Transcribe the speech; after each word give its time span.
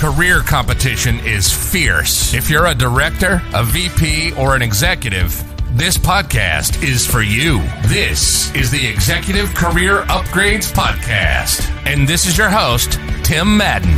Career 0.00 0.40
competition 0.40 1.20
is 1.26 1.52
fierce. 1.52 2.32
If 2.32 2.48
you're 2.48 2.68
a 2.68 2.74
director, 2.74 3.42
a 3.52 3.62
VP, 3.62 4.32
or 4.32 4.56
an 4.56 4.62
executive, 4.62 5.44
this 5.76 5.98
podcast 5.98 6.82
is 6.82 7.06
for 7.06 7.20
you. 7.20 7.58
This 7.82 8.50
is 8.54 8.70
the 8.70 8.88
Executive 8.88 9.54
Career 9.54 10.00
Upgrades 10.04 10.72
Podcast. 10.72 11.68
And 11.84 12.08
this 12.08 12.26
is 12.26 12.38
your 12.38 12.48
host, 12.48 12.98
Tim 13.24 13.58
Madden. 13.58 13.94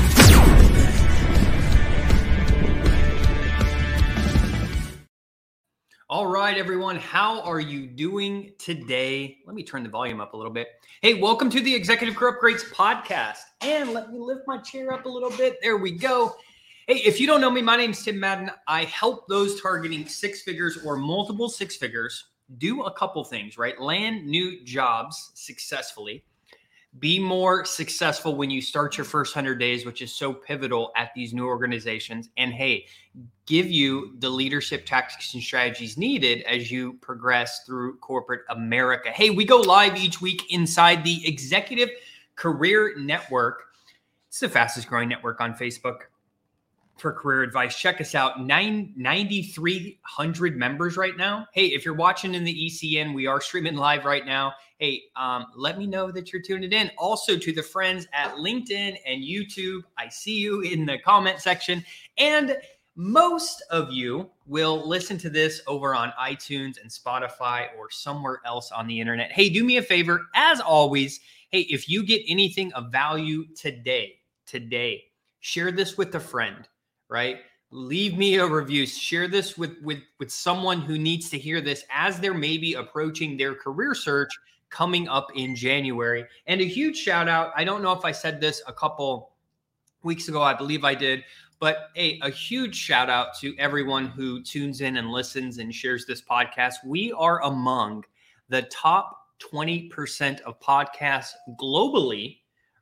Right, 6.43 6.59
everyone. 6.59 6.97
How 6.97 7.41
are 7.43 7.61
you 7.61 7.87
doing 7.87 8.51
today? 8.59 9.39
Let 9.47 9.55
me 9.55 9.63
turn 9.63 9.85
the 9.85 9.89
volume 9.89 10.21
up 10.21 10.35
a 10.35 10.37
little 10.37 10.53
bit. 10.53 10.71
Hey, 11.01 11.15
welcome 11.15 11.49
to 11.51 11.61
the 11.61 11.73
Executive 11.73 12.17
Career 12.17 12.37
Upgrades 12.37 12.69
podcast. 12.73 13.39
And 13.61 13.93
let 13.93 14.13
me 14.13 14.19
lift 14.19 14.41
my 14.49 14.59
chair 14.59 14.93
up 14.93 15.07
a 15.07 15.09
little 15.09 15.31
bit. 15.31 15.59
There 15.63 15.77
we 15.77 15.93
go. 15.93 16.35
Hey, 16.89 16.97
if 16.97 17.21
you 17.21 17.29
don't 17.29 17.41
know 17.41 17.49
me, 17.49 17.63
my 17.63 17.77
name 17.77 17.93
is 17.93 18.03
Tim 18.03 18.19
Madden. 18.19 18.51
I 18.67 18.87
help 18.87 19.29
those 19.29 19.63
targeting 19.63 20.05
six 20.09 20.43
figures 20.43 20.79
or 20.85 20.97
multiple 20.97 21.49
six 21.49 21.77
figures 21.77 22.25
do 22.59 22.83
a 22.83 22.93
couple 22.93 23.23
things, 23.23 23.57
right? 23.57 23.81
Land 23.81 24.27
new 24.27 24.65
jobs 24.65 25.31
successfully 25.35 26.25
be 26.99 27.19
more 27.19 27.65
successful 27.65 28.37
when 28.37 28.51
you 28.51 28.61
start 28.61 28.99
your 28.99 29.05
first 29.07 29.35
100 29.35 29.55
days 29.57 29.87
which 29.87 30.03
is 30.03 30.13
so 30.13 30.33
pivotal 30.33 30.93
at 30.97 31.11
these 31.15 31.33
new 31.33 31.47
organizations. 31.47 32.29
And 32.37 32.53
hey 32.53 32.87
give 33.47 33.71
you 33.71 34.15
the 34.19 34.29
leadership 34.29 34.85
tactics 34.85 35.35
and 35.35 35.43
strategies 35.43 35.97
needed 35.97 36.43
as 36.43 36.71
you 36.71 36.95
progress 36.95 37.65
through 37.65 37.97
corporate 37.99 38.43
america. 38.51 39.11
Hey 39.11 39.31
we 39.31 39.45
go 39.45 39.59
live 39.59 39.97
each 39.97 40.21
week 40.21 40.53
inside 40.53 41.03
the 41.03 41.27
executive 41.27 41.89
career 42.37 42.95
network. 42.99 43.65
It's 44.29 44.41
the 44.41 44.49
fastest 44.49 44.89
growing 44.89 45.09
network 45.09 45.41
on 45.41 45.55
facebook 45.55 46.03
for 47.03 47.13
career 47.13 47.43
advice. 47.43 47.77
Check 47.77 48.01
us 48.01 48.15
out. 48.15 48.41
9,300 48.41 50.57
members 50.57 50.97
right 50.97 51.17
now. 51.17 51.49
Hey, 51.53 51.67
if 51.67 51.85
you're 51.85 51.95
watching 51.95 52.35
in 52.35 52.45
the 52.45 52.67
ECN, 52.67 53.13
we 53.13 53.27
are 53.27 53.41
streaming 53.41 53.75
live 53.75 54.05
right 54.05 54.25
now. 54.25 54.53
Hey, 54.79 55.03
um, 55.17 55.47
let 55.57 55.79
me 55.79 55.87
know 55.87 56.13
that 56.13 56.33
you're 56.33 56.41
tuning 56.41 56.73
in. 56.73 56.93
Also, 56.97 57.37
to 57.37 57.53
the 57.53 57.63
friends 57.63 58.07
at 58.15 58.37
LinkedIn 58.37 58.97
and 59.05 59.23
YouTube, 59.23 59.81
I 59.99 60.09
see 60.09 60.39
you 60.39 60.61
in 60.61 60.87
the 60.87 60.99
comment 60.99 61.41
section. 61.41 61.85
And 62.19 62.57
most 62.95 63.65
of 63.71 63.91
you 63.91 64.31
will 64.47 64.89
listen 64.89 65.19
to 65.19 65.29
this 65.29 65.61
over 65.67 65.93
on 65.95 66.13
iTunes 66.21 66.81
and 66.81 66.91
Spotify 66.91 67.67
or 67.77 67.91
somewhere 67.91 68.41
else 68.47 68.71
on 68.71 68.87
the 68.87 69.01
internet. 69.01 69.33
Hey, 69.33 69.49
do 69.49 69.65
me 69.65 69.79
a 69.79 69.83
favor, 69.83 70.27
as 70.35 70.61
always. 70.61 71.19
Hey, 71.51 71.63
if 71.63 71.89
you 71.89 72.05
get 72.05 72.23
anything 72.29 72.73
of 72.75 72.93
value 72.93 73.47
today, 73.55 74.19
today, 74.47 75.03
share 75.41 75.73
this 75.73 75.99
with 75.99 76.15
a 76.15 76.21
friend 76.21 76.69
right? 77.13 77.41
Leave 77.71 78.17
me 78.17 78.37
a 78.37 78.47
review. 78.47 78.87
Share 78.87 79.29
this 79.29 79.57
with 79.57 79.77
with 79.83 80.01
with 80.19 80.33
someone 80.33 80.81
who 80.81 80.99
needs 80.99 81.29
to 81.31 81.39
hear 81.39 81.61
this 81.61 81.85
as 81.91 82.19
they're 82.19 82.35
maybe 82.35 82.75
approaching 82.75 83.37
their 83.37 83.55
career 83.55 83.95
search 83.95 84.33
coming 84.71 85.07
up 85.09 85.29
in 85.37 85.55
January. 85.55 86.25
And 86.47 86.61
a 86.61 86.65
huge 86.65 86.97
shout 86.97 87.29
out. 87.29 87.53
I 87.55 87.65
don't 87.65 87.83
know 87.83 87.93
if 87.93 88.05
I 88.05 88.13
said 88.13 88.41
this 88.41 88.63
a 88.67 88.73
couple 88.73 89.33
weeks 90.03 90.29
ago. 90.29 90.43
I 90.43 90.55
believe 90.55 90.85
I 90.85 90.95
did. 90.95 91.23
But 91.61 91.91
a, 91.97 92.19
a 92.23 92.31
huge 92.31 92.75
shout 92.75 93.09
out 93.09 93.39
to 93.39 93.57
everyone 93.57 94.07
who 94.07 94.43
tunes 94.43 94.81
in 94.81 94.97
and 94.97 95.11
listens 95.11 95.59
and 95.59 95.73
shares 95.73 96.07
this 96.07 96.21
podcast. 96.21 96.77
We 96.85 97.13
are 97.13 97.41
among 97.43 98.05
the 98.49 98.63
top 98.63 99.17
20% 99.53 100.41
of 100.41 100.59
podcasts 100.61 101.33
globally, 101.61 102.39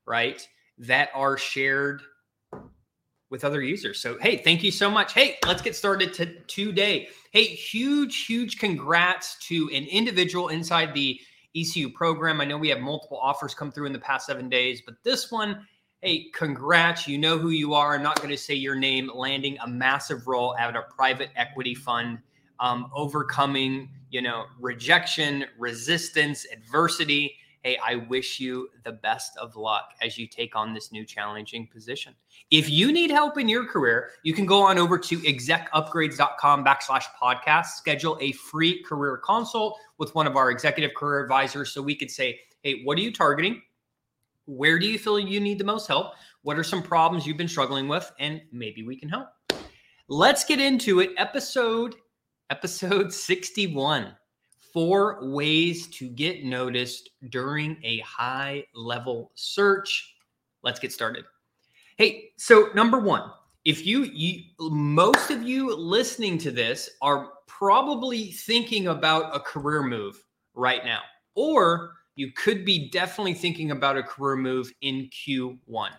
right? 0.06 0.46
That 0.78 1.10
are 1.14 1.36
shared 1.36 2.02
with 3.30 3.44
other 3.44 3.62
users. 3.62 4.00
So, 4.00 4.18
hey, 4.20 4.36
thank 4.36 4.62
you 4.62 4.70
so 4.70 4.90
much. 4.90 5.14
Hey, 5.14 5.38
let's 5.46 5.62
get 5.62 5.76
started 5.76 6.12
to 6.14 6.26
today. 6.42 7.08
Hey, 7.30 7.44
huge, 7.44 8.26
huge 8.26 8.58
congrats 8.58 9.36
to 9.46 9.70
an 9.72 9.84
individual 9.84 10.48
inside 10.48 10.92
the 10.92 11.20
ECU 11.56 11.90
program. 11.90 12.40
I 12.40 12.44
know 12.44 12.58
we 12.58 12.68
have 12.68 12.80
multiple 12.80 13.18
offers 13.18 13.54
come 13.54 13.70
through 13.70 13.86
in 13.86 13.92
the 13.92 14.00
past 14.00 14.26
seven 14.26 14.48
days, 14.48 14.82
but 14.84 14.96
this 15.04 15.30
one, 15.30 15.66
hey, 16.00 16.26
congrats. 16.34 17.06
You 17.06 17.18
know 17.18 17.38
who 17.38 17.50
you 17.50 17.72
are. 17.72 17.94
I'm 17.94 18.02
not 18.02 18.16
going 18.16 18.30
to 18.30 18.38
say 18.38 18.54
your 18.54 18.74
name, 18.74 19.10
landing 19.14 19.58
a 19.58 19.68
massive 19.68 20.26
role 20.26 20.56
at 20.56 20.74
a 20.74 20.82
private 20.82 21.30
equity 21.36 21.74
fund, 21.74 22.18
um, 22.58 22.90
overcoming, 22.94 23.90
you 24.10 24.22
know, 24.22 24.46
rejection, 24.58 25.44
resistance, 25.56 26.46
adversity 26.52 27.36
hey, 27.62 27.78
I 27.84 27.96
wish 27.96 28.40
you 28.40 28.68
the 28.84 28.92
best 28.92 29.36
of 29.36 29.56
luck 29.56 29.92
as 30.00 30.16
you 30.16 30.26
take 30.26 30.56
on 30.56 30.72
this 30.72 30.92
new 30.92 31.04
challenging 31.04 31.66
position. 31.66 32.14
If 32.50 32.70
you 32.70 32.92
need 32.92 33.10
help 33.10 33.38
in 33.38 33.48
your 33.48 33.66
career, 33.66 34.10
you 34.22 34.32
can 34.32 34.46
go 34.46 34.62
on 34.62 34.78
over 34.78 34.98
to 34.98 35.18
execupgrades.com 35.18 36.64
backslash 36.64 37.04
podcast, 37.20 37.66
schedule 37.66 38.16
a 38.20 38.32
free 38.32 38.82
career 38.82 39.18
consult 39.18 39.78
with 39.98 40.14
one 40.14 40.26
of 40.26 40.36
our 40.36 40.50
executive 40.50 40.94
career 40.94 41.22
advisors 41.22 41.72
so 41.72 41.82
we 41.82 41.94
could 41.94 42.10
say, 42.10 42.40
hey, 42.62 42.82
what 42.84 42.96
are 42.98 43.02
you 43.02 43.12
targeting? 43.12 43.60
Where 44.46 44.78
do 44.78 44.86
you 44.86 44.98
feel 44.98 45.18
you 45.18 45.40
need 45.40 45.58
the 45.58 45.64
most 45.64 45.86
help? 45.86 46.14
What 46.42 46.58
are 46.58 46.64
some 46.64 46.82
problems 46.82 47.26
you've 47.26 47.36
been 47.36 47.48
struggling 47.48 47.88
with? 47.88 48.10
And 48.18 48.40
maybe 48.50 48.82
we 48.82 48.96
can 48.96 49.08
help. 49.08 49.28
Let's 50.08 50.44
get 50.44 50.60
into 50.60 51.00
it. 51.00 51.10
Episode 51.18 51.94
episode 52.50 53.12
61 53.12 54.12
four 54.72 55.18
ways 55.22 55.86
to 55.88 56.08
get 56.08 56.44
noticed 56.44 57.10
during 57.28 57.76
a 57.82 57.98
high 58.00 58.64
level 58.74 59.32
search. 59.34 60.14
Let's 60.62 60.80
get 60.80 60.92
started. 60.92 61.24
Hey, 61.96 62.30
so 62.36 62.70
number 62.74 62.98
one, 62.98 63.30
if 63.64 63.84
you, 63.84 64.04
you 64.04 64.42
most 64.58 65.30
of 65.30 65.42
you 65.42 65.74
listening 65.74 66.38
to 66.38 66.50
this 66.50 66.90
are 67.02 67.30
probably 67.46 68.32
thinking 68.32 68.86
about 68.86 69.34
a 69.36 69.40
career 69.40 69.82
move 69.82 70.22
right 70.54 70.84
now, 70.84 71.00
or 71.34 71.92
you 72.14 72.32
could 72.32 72.64
be 72.64 72.90
definitely 72.90 73.34
thinking 73.34 73.70
about 73.70 73.96
a 73.96 74.02
career 74.02 74.36
move 74.36 74.72
in 74.80 75.10
Q1. 75.10 75.90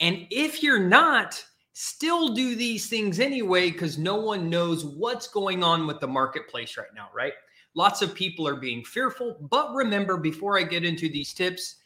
And 0.00 0.26
if 0.30 0.62
you're 0.62 0.80
not, 0.80 1.44
still 1.72 2.34
do 2.34 2.56
these 2.56 2.88
things 2.88 3.20
anyway 3.20 3.70
because 3.70 3.98
no 3.98 4.16
one 4.16 4.50
knows 4.50 4.84
what's 4.84 5.28
going 5.28 5.62
on 5.62 5.86
with 5.86 6.00
the 6.00 6.06
marketplace 6.06 6.76
right 6.76 6.92
now, 6.94 7.08
right? 7.14 7.32
Lots 7.74 8.02
of 8.02 8.14
people 8.14 8.46
are 8.48 8.56
being 8.56 8.84
fearful. 8.84 9.36
But 9.50 9.74
remember, 9.74 10.16
before 10.16 10.58
I 10.58 10.62
get 10.62 10.84
into 10.84 11.08
these 11.08 11.32
tips, 11.32 11.76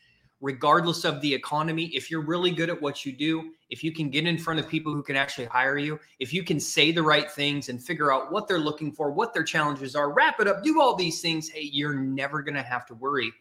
regardless 0.40 1.04
of 1.04 1.20
the 1.20 1.32
economy, 1.32 1.86
if 1.94 2.10
you're 2.10 2.24
really 2.24 2.50
good 2.50 2.68
at 2.68 2.80
what 2.80 3.06
you 3.06 3.12
do, 3.12 3.52
if 3.70 3.82
you 3.82 3.92
can 3.92 4.10
get 4.10 4.26
in 4.26 4.38
front 4.38 4.60
of 4.60 4.68
people 4.68 4.92
who 4.92 5.02
can 5.02 5.16
actually 5.16 5.46
hire 5.46 5.78
you, 5.78 5.98
if 6.18 6.32
you 6.32 6.42
can 6.42 6.60
say 6.60 6.92
the 6.92 7.02
right 7.02 7.30
things 7.30 7.68
and 7.68 7.82
figure 7.82 8.12
out 8.12 8.30
what 8.30 8.46
they're 8.46 8.58
looking 8.58 8.92
for, 8.92 9.10
what 9.10 9.32
their 9.32 9.42
challenges 9.42 9.96
are, 9.96 10.12
wrap 10.12 10.40
it 10.40 10.46
up, 10.46 10.62
do 10.62 10.80
all 10.80 10.94
these 10.94 11.20
things, 11.20 11.48
hey, 11.48 11.62
you're 11.62 11.94
never 11.94 12.42
going 12.42 12.54
to 12.54 12.62
have 12.62 12.86
to 12.86 12.94
worry 12.94 13.32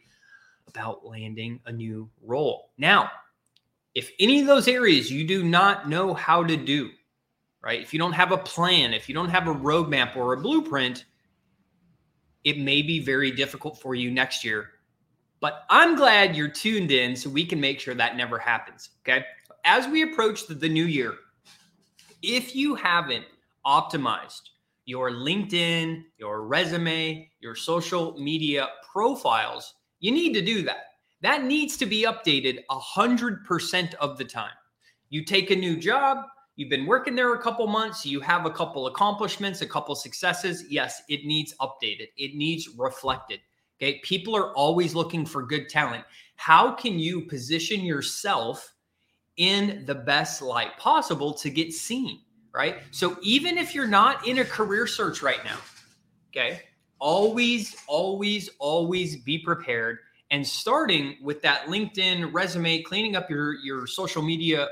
about 0.66 1.04
landing 1.04 1.60
a 1.66 1.72
new 1.72 2.08
role. 2.22 2.70
Now, 2.78 3.10
if 3.94 4.10
any 4.18 4.40
of 4.40 4.46
those 4.46 4.66
areas 4.66 5.10
you 5.10 5.26
do 5.26 5.44
not 5.44 5.88
know 5.88 6.14
how 6.14 6.42
to 6.42 6.56
do, 6.56 6.90
right? 7.62 7.80
If 7.80 7.92
you 7.92 7.98
don't 7.98 8.12
have 8.12 8.32
a 8.32 8.38
plan, 8.38 8.92
if 8.92 9.08
you 9.08 9.14
don't 9.14 9.28
have 9.28 9.46
a 9.46 9.54
roadmap 9.54 10.16
or 10.16 10.32
a 10.32 10.40
blueprint, 10.40 11.04
it 12.44 12.58
may 12.58 12.82
be 12.82 13.00
very 13.00 13.30
difficult 13.30 13.80
for 13.80 13.94
you 13.94 14.10
next 14.10 14.44
year. 14.44 14.70
But 15.40 15.64
I'm 15.68 15.96
glad 15.96 16.36
you're 16.36 16.48
tuned 16.48 16.90
in 16.90 17.16
so 17.16 17.28
we 17.28 17.44
can 17.44 17.60
make 17.60 17.80
sure 17.80 17.94
that 17.94 18.16
never 18.16 18.38
happens. 18.38 18.90
Okay. 19.02 19.24
As 19.64 19.86
we 19.88 20.02
approach 20.02 20.46
the, 20.46 20.54
the 20.54 20.68
new 20.68 20.84
year, 20.84 21.14
if 22.22 22.54
you 22.54 22.74
haven't 22.74 23.24
optimized 23.66 24.40
your 24.86 25.10
LinkedIn, 25.10 26.04
your 26.18 26.46
resume, 26.46 27.30
your 27.40 27.54
social 27.54 28.18
media 28.18 28.68
profiles, 28.90 29.74
you 30.00 30.12
need 30.12 30.34
to 30.34 30.42
do 30.42 30.62
that. 30.62 30.84
That 31.22 31.44
needs 31.44 31.76
to 31.78 31.86
be 31.86 32.04
updated 32.04 32.58
100% 32.70 33.94
of 33.94 34.18
the 34.18 34.24
time. 34.24 34.52
You 35.08 35.24
take 35.24 35.50
a 35.50 35.56
new 35.56 35.76
job, 35.76 36.24
You've 36.56 36.70
been 36.70 36.86
working 36.86 37.16
there 37.16 37.34
a 37.34 37.42
couple 37.42 37.66
months. 37.66 38.06
You 38.06 38.20
have 38.20 38.46
a 38.46 38.50
couple 38.50 38.86
accomplishments, 38.86 39.60
a 39.60 39.66
couple 39.66 39.94
successes. 39.94 40.64
Yes, 40.68 41.02
it 41.08 41.24
needs 41.24 41.54
updated. 41.60 42.08
It 42.16 42.36
needs 42.36 42.68
reflected. 42.76 43.40
Okay. 43.82 44.00
People 44.04 44.36
are 44.36 44.52
always 44.52 44.94
looking 44.94 45.26
for 45.26 45.42
good 45.42 45.68
talent. 45.68 46.04
How 46.36 46.72
can 46.72 46.98
you 46.98 47.22
position 47.22 47.80
yourself 47.84 48.72
in 49.36 49.84
the 49.86 49.94
best 49.94 50.42
light 50.42 50.78
possible 50.78 51.34
to 51.34 51.50
get 51.50 51.72
seen, 51.72 52.20
right? 52.52 52.76
So 52.92 53.18
even 53.20 53.58
if 53.58 53.74
you're 53.74 53.88
not 53.88 54.26
in 54.26 54.38
a 54.38 54.44
career 54.44 54.86
search 54.86 55.22
right 55.22 55.44
now, 55.44 55.58
okay, 56.30 56.60
always, 57.00 57.76
always, 57.88 58.48
always 58.60 59.16
be 59.22 59.38
prepared. 59.38 59.98
And 60.30 60.46
starting 60.46 61.16
with 61.20 61.42
that 61.42 61.66
LinkedIn 61.66 62.32
resume, 62.32 62.82
cleaning 62.82 63.16
up 63.16 63.28
your 63.28 63.54
your 63.54 63.86
social 63.88 64.22
media, 64.22 64.68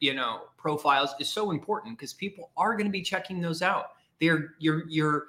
you 0.00 0.14
know, 0.14 0.42
profiles 0.56 1.14
is 1.20 1.28
so 1.28 1.50
important 1.50 1.98
because 1.98 2.12
people 2.12 2.50
are 2.56 2.72
going 2.72 2.86
to 2.86 2.92
be 2.92 3.02
checking 3.02 3.40
those 3.40 3.62
out. 3.62 3.86
They're 4.20 4.54
your 4.58 4.88
your 4.88 5.26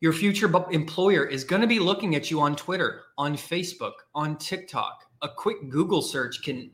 your 0.00 0.12
future 0.12 0.52
employer 0.70 1.24
is 1.24 1.44
going 1.44 1.62
to 1.62 1.68
be 1.68 1.78
looking 1.78 2.14
at 2.14 2.30
you 2.30 2.40
on 2.40 2.54
Twitter, 2.54 3.02
on 3.16 3.34
Facebook, 3.34 3.92
on 4.14 4.36
TikTok. 4.36 5.04
A 5.22 5.28
quick 5.28 5.70
Google 5.70 6.02
search 6.02 6.42
can, 6.42 6.70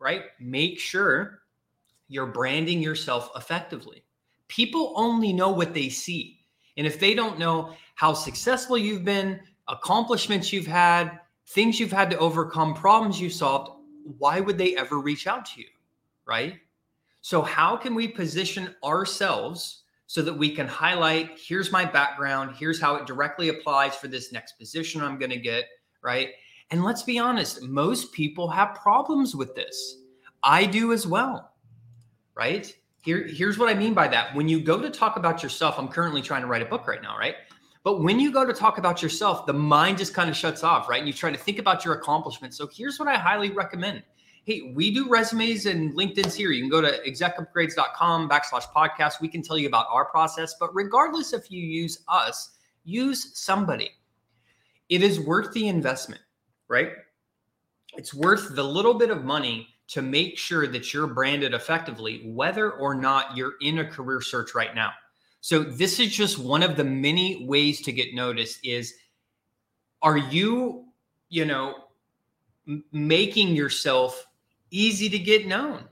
right, 0.00 0.24
make 0.40 0.80
sure 0.80 1.42
you're 2.08 2.26
branding 2.26 2.82
yourself 2.82 3.30
effectively. 3.36 4.02
People 4.48 4.92
only 4.96 5.32
know 5.32 5.50
what 5.50 5.72
they 5.72 5.88
see. 5.88 6.40
And 6.76 6.86
if 6.86 6.98
they 6.98 7.14
don't 7.14 7.38
know 7.38 7.74
how 7.94 8.12
successful 8.12 8.76
you've 8.76 9.04
been, 9.04 9.40
accomplishments 9.68 10.52
you've 10.52 10.66
had, 10.66 11.20
things 11.48 11.78
you've 11.78 11.92
had 11.92 12.10
to 12.10 12.18
overcome, 12.18 12.74
problems 12.74 13.20
you've 13.20 13.32
solved, 13.32 13.70
why 14.18 14.40
would 14.40 14.58
they 14.58 14.74
ever 14.76 14.98
reach 14.98 15.26
out 15.26 15.44
to 15.46 15.60
you? 15.60 15.66
Right? 16.28 16.56
So, 17.22 17.42
how 17.42 17.76
can 17.76 17.94
we 17.94 18.06
position 18.06 18.74
ourselves 18.84 19.82
so 20.06 20.22
that 20.22 20.32
we 20.32 20.54
can 20.54 20.66
highlight 20.66 21.38
here's 21.38 21.70
my 21.70 21.84
background, 21.84 22.54
here's 22.56 22.80
how 22.80 22.94
it 22.96 23.06
directly 23.06 23.50
applies 23.50 23.94
for 23.94 24.08
this 24.08 24.32
next 24.32 24.52
position 24.52 25.02
I'm 25.02 25.18
going 25.18 25.30
to 25.30 25.38
get, 25.38 25.64
right? 26.02 26.30
And 26.70 26.84
let's 26.84 27.02
be 27.02 27.18
honest, 27.18 27.62
most 27.62 28.12
people 28.12 28.48
have 28.48 28.74
problems 28.74 29.34
with 29.34 29.54
this. 29.54 29.98
I 30.42 30.64
do 30.64 30.92
as 30.92 31.06
well, 31.06 31.52
right? 32.34 32.74
Here, 33.02 33.26
here's 33.26 33.58
what 33.58 33.68
I 33.68 33.74
mean 33.74 33.94
by 33.94 34.08
that. 34.08 34.34
When 34.34 34.48
you 34.48 34.60
go 34.60 34.80
to 34.80 34.90
talk 34.90 35.16
about 35.16 35.42
yourself, 35.42 35.78
I'm 35.78 35.88
currently 35.88 36.22
trying 36.22 36.42
to 36.42 36.46
write 36.46 36.62
a 36.62 36.66
book 36.66 36.86
right 36.86 37.02
now, 37.02 37.18
right? 37.18 37.36
But 37.84 38.02
when 38.02 38.18
you 38.18 38.32
go 38.32 38.44
to 38.44 38.52
talk 38.52 38.78
about 38.78 39.02
yourself, 39.02 39.46
the 39.46 39.52
mind 39.52 39.98
just 39.98 40.14
kind 40.14 40.28
of 40.28 40.36
shuts 40.36 40.62
off, 40.62 40.88
right? 40.88 40.98
And 40.98 41.06
you 41.06 41.12
try 41.12 41.30
to 41.30 41.38
think 41.38 41.58
about 41.58 41.84
your 41.84 41.94
accomplishments. 41.94 42.56
So 42.56 42.66
here's 42.66 42.98
what 42.98 43.08
I 43.08 43.16
highly 43.16 43.50
recommend 43.50 44.02
hey, 44.48 44.72
we 44.74 44.90
do 44.90 45.06
resumes 45.10 45.66
and 45.66 45.92
LinkedIn's 45.92 46.34
here. 46.34 46.52
You 46.52 46.62
can 46.62 46.70
go 46.70 46.80
to 46.80 46.98
execupgrades.com 47.06 48.30
backslash 48.30 48.64
podcast. 48.74 49.20
We 49.20 49.28
can 49.28 49.42
tell 49.42 49.58
you 49.58 49.68
about 49.68 49.88
our 49.90 50.06
process. 50.06 50.54
But 50.58 50.74
regardless 50.74 51.34
if 51.34 51.50
you 51.50 51.60
use 51.60 52.02
us, 52.08 52.56
use 52.82 53.38
somebody. 53.38 53.90
It 54.88 55.02
is 55.02 55.20
worth 55.20 55.52
the 55.52 55.68
investment, 55.68 56.22
right? 56.66 56.92
It's 57.98 58.14
worth 58.14 58.54
the 58.54 58.64
little 58.64 58.94
bit 58.94 59.10
of 59.10 59.22
money 59.22 59.68
to 59.88 60.00
make 60.00 60.38
sure 60.38 60.66
that 60.66 60.94
you're 60.94 61.08
branded 61.08 61.52
effectively, 61.52 62.22
whether 62.24 62.72
or 62.72 62.94
not 62.94 63.36
you're 63.36 63.56
in 63.60 63.80
a 63.80 63.84
career 63.84 64.22
search 64.22 64.54
right 64.54 64.74
now. 64.74 64.92
So 65.42 65.62
this 65.62 66.00
is 66.00 66.10
just 66.10 66.38
one 66.38 66.62
of 66.62 66.74
the 66.74 66.84
many 66.84 67.44
ways 67.44 67.82
to 67.82 67.92
get 67.92 68.14
noticed 68.14 68.60
is 68.64 68.94
are 70.00 70.16
you, 70.16 70.86
you 71.28 71.44
know, 71.44 71.84
making 72.92 73.54
yourself 73.54 74.24
easy 74.70 75.08
to 75.08 75.18
get 75.18 75.46
known, 75.46 75.84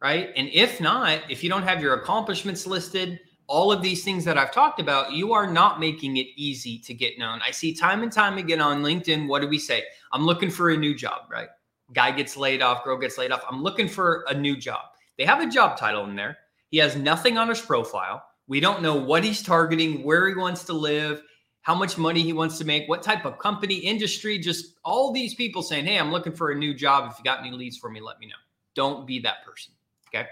right? 0.00 0.30
And 0.36 0.48
if 0.52 0.80
not, 0.80 1.20
if 1.30 1.42
you 1.42 1.50
don't 1.50 1.62
have 1.62 1.82
your 1.82 1.94
accomplishments 1.94 2.66
listed, 2.66 3.20
all 3.46 3.70
of 3.70 3.82
these 3.82 4.04
things 4.04 4.24
that 4.24 4.38
I've 4.38 4.52
talked 4.52 4.80
about, 4.80 5.12
you 5.12 5.32
are 5.32 5.46
not 5.46 5.78
making 5.78 6.16
it 6.16 6.28
easy 6.36 6.78
to 6.78 6.94
get 6.94 7.18
known. 7.18 7.40
I 7.46 7.50
see 7.50 7.74
time 7.74 8.02
and 8.02 8.10
time 8.10 8.38
again 8.38 8.60
on 8.60 8.82
LinkedIn, 8.82 9.28
what 9.28 9.42
do 9.42 9.48
we 9.48 9.58
say? 9.58 9.84
I'm 10.12 10.24
looking 10.24 10.50
for 10.50 10.70
a 10.70 10.76
new 10.76 10.94
job, 10.94 11.22
right? 11.30 11.48
Guy 11.92 12.10
gets 12.12 12.36
laid 12.36 12.62
off, 12.62 12.84
girl 12.84 12.96
gets 12.96 13.18
laid 13.18 13.32
off. 13.32 13.44
I'm 13.48 13.62
looking 13.62 13.88
for 13.88 14.24
a 14.28 14.34
new 14.34 14.56
job. 14.56 14.86
They 15.18 15.24
have 15.24 15.40
a 15.40 15.50
job 15.50 15.76
title 15.76 16.04
in 16.04 16.16
there. 16.16 16.38
He 16.70 16.78
has 16.78 16.96
nothing 16.96 17.36
on 17.36 17.48
his 17.48 17.60
profile. 17.60 18.24
We 18.46 18.60
don't 18.60 18.82
know 18.82 18.94
what 18.94 19.24
he's 19.24 19.42
targeting, 19.42 20.02
where 20.02 20.28
he 20.28 20.34
wants 20.34 20.64
to 20.64 20.72
live, 20.72 21.22
how 21.64 21.74
much 21.74 21.96
money 21.96 22.20
he 22.20 22.34
wants 22.34 22.58
to 22.58 22.64
make, 22.64 22.86
what 22.90 23.02
type 23.02 23.24
of 23.24 23.38
company, 23.38 23.76
industry, 23.76 24.38
just 24.38 24.74
all 24.84 25.12
these 25.12 25.34
people 25.34 25.62
saying, 25.62 25.86
Hey, 25.86 25.98
I'm 25.98 26.12
looking 26.12 26.34
for 26.34 26.50
a 26.50 26.54
new 26.54 26.74
job. 26.74 27.10
If 27.10 27.18
you 27.18 27.24
got 27.24 27.40
any 27.40 27.50
leads 27.50 27.78
for 27.78 27.90
me, 27.90 28.00
let 28.00 28.20
me 28.20 28.26
know. 28.26 28.34
Don't 28.74 29.06
be 29.06 29.18
that 29.20 29.44
person. 29.46 29.72
Okay. 30.08 30.28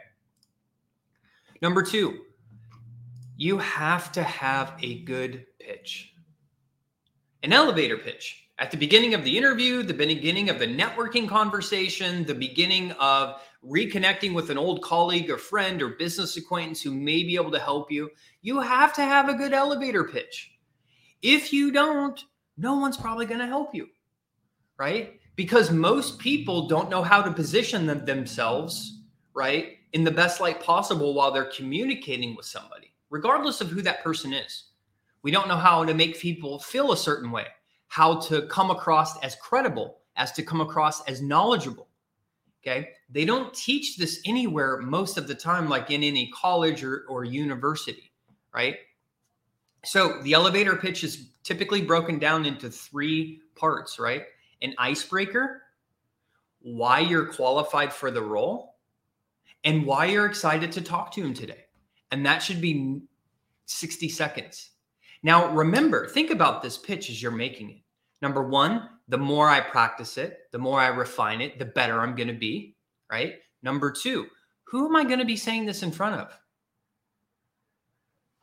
Number 1.62 1.82
two, 1.82 2.20
you 3.36 3.56
have 3.58 4.12
to 4.12 4.22
have 4.22 4.74
a 4.82 5.00
good 5.04 5.46
pitch, 5.58 6.12
an 7.42 7.54
elevator 7.54 7.96
pitch. 7.96 8.50
At 8.58 8.70
the 8.70 8.76
beginning 8.76 9.14
of 9.14 9.24
the 9.24 9.36
interview, 9.36 9.82
the 9.82 9.94
beginning 9.94 10.50
of 10.50 10.58
the 10.58 10.66
networking 10.66 11.26
conversation, 11.26 12.26
the 12.26 12.34
beginning 12.34 12.92
of 12.92 13.40
reconnecting 13.66 14.34
with 14.34 14.50
an 14.50 14.58
old 14.58 14.82
colleague 14.82 15.30
or 15.30 15.38
friend 15.38 15.80
or 15.80 15.88
business 15.88 16.36
acquaintance 16.36 16.82
who 16.82 16.90
may 16.92 17.22
be 17.22 17.36
able 17.36 17.50
to 17.52 17.58
help 17.58 17.90
you, 17.90 18.10
you 18.42 18.60
have 18.60 18.92
to 18.92 19.02
have 19.02 19.30
a 19.30 19.34
good 19.34 19.54
elevator 19.54 20.04
pitch. 20.04 20.50
If 21.22 21.52
you 21.52 21.70
don't, 21.70 22.22
no 22.56 22.74
one's 22.74 22.96
probably 22.96 23.26
going 23.26 23.40
to 23.40 23.46
help 23.46 23.74
you, 23.74 23.88
right? 24.76 25.20
Because 25.36 25.70
most 25.70 26.18
people 26.18 26.68
don't 26.68 26.90
know 26.90 27.02
how 27.02 27.22
to 27.22 27.32
position 27.32 27.86
them, 27.86 28.04
themselves, 28.04 29.00
right, 29.34 29.78
in 29.92 30.04
the 30.04 30.10
best 30.10 30.40
light 30.40 30.60
possible 30.60 31.14
while 31.14 31.30
they're 31.30 31.44
communicating 31.44 32.34
with 32.34 32.46
somebody, 32.46 32.94
regardless 33.10 33.60
of 33.60 33.68
who 33.68 33.82
that 33.82 34.02
person 34.02 34.32
is. 34.32 34.64
We 35.22 35.30
don't 35.30 35.48
know 35.48 35.56
how 35.56 35.84
to 35.84 35.94
make 35.94 36.18
people 36.18 36.58
feel 36.58 36.92
a 36.92 36.96
certain 36.96 37.30
way, 37.30 37.46
how 37.88 38.20
to 38.22 38.42
come 38.48 38.70
across 38.70 39.18
as 39.20 39.36
credible, 39.36 39.98
as 40.16 40.32
to 40.32 40.42
come 40.42 40.60
across 40.60 41.02
as 41.04 41.22
knowledgeable. 41.22 41.88
Okay. 42.62 42.90
They 43.10 43.24
don't 43.24 43.52
teach 43.54 43.96
this 43.96 44.20
anywhere 44.24 44.78
most 44.78 45.18
of 45.18 45.26
the 45.26 45.34
time, 45.34 45.68
like 45.68 45.90
in 45.90 46.02
any 46.02 46.30
college 46.30 46.84
or, 46.84 47.04
or 47.08 47.24
university, 47.24 48.12
right? 48.54 48.76
So 49.84 50.20
the 50.22 50.32
elevator 50.32 50.76
pitch 50.76 51.02
is 51.04 51.28
typically 51.42 51.82
broken 51.82 52.18
down 52.18 52.46
into 52.46 52.70
three 52.70 53.40
parts, 53.56 53.98
right? 53.98 54.24
An 54.62 54.74
icebreaker, 54.78 55.62
why 56.60 57.00
you're 57.00 57.26
qualified 57.26 57.92
for 57.92 58.10
the 58.10 58.22
role, 58.22 58.76
and 59.64 59.84
why 59.84 60.06
you're 60.06 60.26
excited 60.26 60.70
to 60.72 60.80
talk 60.80 61.12
to 61.12 61.22
him 61.22 61.34
today. 61.34 61.64
And 62.12 62.24
that 62.26 62.42
should 62.42 62.60
be 62.60 63.02
60 63.66 64.08
seconds. 64.08 64.70
Now, 65.22 65.52
remember, 65.52 66.06
think 66.08 66.30
about 66.30 66.62
this 66.62 66.76
pitch 66.76 67.10
as 67.10 67.22
you're 67.22 67.30
making 67.32 67.70
it. 67.70 67.78
Number 68.20 68.42
one, 68.42 68.88
the 69.08 69.18
more 69.18 69.48
I 69.48 69.60
practice 69.60 70.16
it, 70.16 70.50
the 70.52 70.58
more 70.58 70.80
I 70.80 70.88
refine 70.88 71.40
it, 71.40 71.58
the 71.58 71.64
better 71.64 72.00
I'm 72.00 72.14
going 72.14 72.28
to 72.28 72.34
be, 72.34 72.76
right? 73.10 73.34
Number 73.62 73.90
two, 73.90 74.26
who 74.64 74.86
am 74.86 74.96
I 74.96 75.04
going 75.04 75.18
to 75.18 75.24
be 75.24 75.36
saying 75.36 75.66
this 75.66 75.82
in 75.82 75.90
front 75.90 76.20
of? 76.20 76.38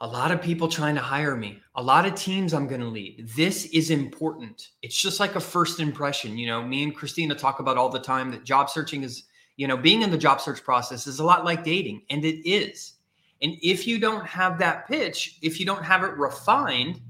A 0.01 0.07
lot 0.07 0.31
of 0.31 0.41
people 0.41 0.69
trying 0.69 0.95
to 0.95 1.01
hire 1.01 1.35
me, 1.35 1.59
a 1.75 1.83
lot 1.83 2.05
of 2.05 2.15
teams 2.15 2.53
I'm 2.53 2.67
going 2.67 2.81
to 2.81 2.87
lead. 2.87 3.29
This 3.35 3.65
is 3.65 3.89
important. 3.89 4.69
It's 4.81 4.99
just 4.99 5.19
like 5.19 5.35
a 5.35 5.41
first 5.41 5.79
impression. 5.81 6.37
You 6.37 6.47
know, 6.47 6.63
me 6.63 6.83
and 6.83 6.95
Christina 6.95 7.35
talk 7.35 7.59
about 7.59 7.77
all 7.77 7.89
the 7.89 7.99
time 7.99 8.31
that 8.31 8.45
job 8.45 8.69
searching 8.69 9.03
is, 9.03 9.23
you 9.57 9.67
know, 9.67 9.75
being 9.75 10.01
in 10.01 10.09
the 10.09 10.17
job 10.17 10.39
search 10.39 10.63
process 10.63 11.05
is 11.05 11.19
a 11.19 11.23
lot 11.23 11.43
like 11.43 11.65
dating, 11.65 12.03
and 12.09 12.23
it 12.23 12.49
is. 12.49 12.93
And 13.41 13.57
if 13.61 13.85
you 13.87 13.99
don't 13.99 14.25
have 14.25 14.57
that 14.59 14.87
pitch, 14.87 15.37
if 15.41 15.59
you 15.59 15.65
don't 15.65 15.83
have 15.83 16.03
it 16.03 16.15
refined, 16.15 17.01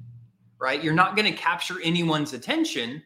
right, 0.60 0.84
you're 0.84 0.94
not 0.94 1.16
going 1.16 1.32
to 1.32 1.38
capture 1.38 1.80
anyone's 1.84 2.34
attention 2.34 3.04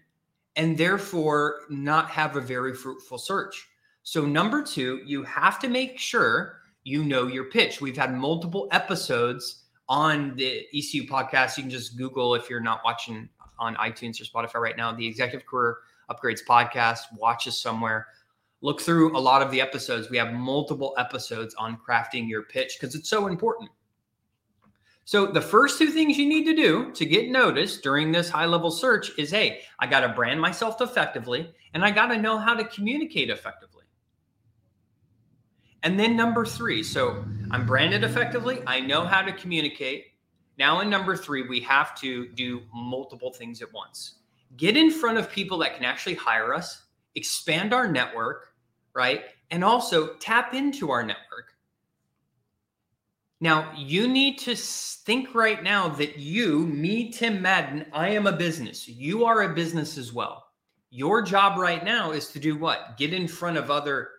and 0.56 0.78
therefore 0.78 1.62
not 1.70 2.10
have 2.10 2.36
a 2.36 2.42
very 2.42 2.74
fruitful 2.74 3.18
search. 3.18 3.68
So, 4.04 4.26
number 4.26 4.62
two, 4.62 5.02
you 5.06 5.24
have 5.24 5.60
to 5.60 5.68
make 5.68 5.98
sure 5.98 6.60
you 6.84 7.04
know 7.04 7.28
your 7.28 7.46
pitch. 7.46 7.82
We've 7.82 7.98
had 7.98 8.14
multiple 8.14 8.68
episodes 8.72 9.63
on 9.90 10.36
the 10.36 10.66
ECU 10.74 11.08
podcast. 11.08 11.58
You 11.58 11.64
can 11.64 11.70
just 11.70 11.98
Google 11.98 12.36
if 12.36 12.50
you're 12.50 12.60
not 12.60 12.82
watching 12.84 13.30
on 13.60 13.76
iTunes 13.76 14.20
or 14.20 14.26
Spotify 14.26 14.56
right 14.56 14.78
now, 14.78 14.92
the 14.94 15.06
Executive 15.06 15.46
Career 15.46 15.78
Upgrades 16.10 16.42
podcast. 16.48 17.00
Watch 17.18 17.48
us 17.48 17.58
somewhere. 17.58 18.08
Look 18.62 18.82
through 18.82 19.16
a 19.18 19.20
lot 19.20 19.42
of 19.42 19.52
the 19.52 19.60
episodes. 19.60 20.10
We 20.10 20.18
have 20.18 20.34
multiple 20.34 20.94
episodes 20.98 21.54
on 21.56 21.78
crafting 21.78 22.30
your 22.30 22.44
pitch 22.44 22.78
because 22.80 22.96
it's 22.96 23.10
so 23.10 23.28
important. 23.28 23.70
So, 25.06 25.26
the 25.26 25.42
first 25.42 25.78
two 25.78 25.90
things 25.90 26.18
you 26.18 26.26
need 26.26 26.46
to 26.46 26.56
do 26.56 26.92
to 26.92 27.06
get 27.06 27.30
noticed 27.30 27.84
during 27.84 28.12
this 28.12 28.30
high 28.30 28.46
level 28.46 28.72
search 28.72 29.12
is 29.18 29.30
hey, 29.30 29.62
I 29.80 29.88
got 29.88 30.00
to 30.02 30.10
brand 30.10 30.40
myself 30.40 30.80
effectively 30.80 31.54
and 31.74 31.84
I 31.84 31.92
got 31.92 32.08
to 32.08 32.18
know 32.18 32.38
how 32.38 32.54
to 32.54 32.64
communicate 32.64 33.30
effectively. 33.30 33.73
And 35.84 36.00
then 36.00 36.16
number 36.16 36.46
three, 36.46 36.82
so 36.82 37.24
I'm 37.52 37.66
branded 37.66 38.04
effectively. 38.04 38.62
I 38.66 38.80
know 38.80 39.06
how 39.06 39.22
to 39.22 39.34
communicate. 39.34 40.08
Now, 40.58 40.80
in 40.80 40.90
number 40.90 41.18
three, 41.18 41.48
we 41.48 41.60
have 41.62 41.94
to 42.00 42.28
do 42.30 42.62
multiple 42.74 43.32
things 43.32 43.62
at 43.62 43.72
once. 43.74 44.16
Get 44.56 44.78
in 44.78 44.90
front 44.90 45.18
of 45.18 45.30
people 45.30 45.58
that 45.60 45.76
can 45.76 45.84
actually 45.84 46.16
hire 46.16 46.54
us, 46.54 46.84
expand 47.16 47.74
our 47.74 47.88
network, 47.88 48.54
right? 48.94 49.24
And 49.52 49.64
also 49.64 50.16
tap 50.16 50.54
into 50.54 50.90
our 50.90 51.04
network. 51.04 51.54
Now, 53.42 53.74
you 53.76 54.08
need 54.08 54.38
to 54.40 54.56
think 54.56 55.36
right 55.36 55.62
now 55.62 55.90
that 55.90 56.18
you, 56.18 56.60
me, 56.60 57.12
Tim 57.12 57.42
Madden, 57.42 57.88
I 57.92 58.10
am 58.10 58.26
a 58.26 58.32
business. 58.32 58.88
You 58.88 59.26
are 59.26 59.42
a 59.42 59.54
business 59.54 59.98
as 59.98 60.14
well. 60.14 60.46
Your 60.92 61.22
job 61.22 61.58
right 61.60 61.84
now 61.84 62.12
is 62.12 62.30
to 62.30 62.40
do 62.40 62.56
what? 62.56 62.96
Get 62.98 63.14
in 63.14 63.28
front 63.28 63.58
of 63.58 63.70
other 63.70 64.12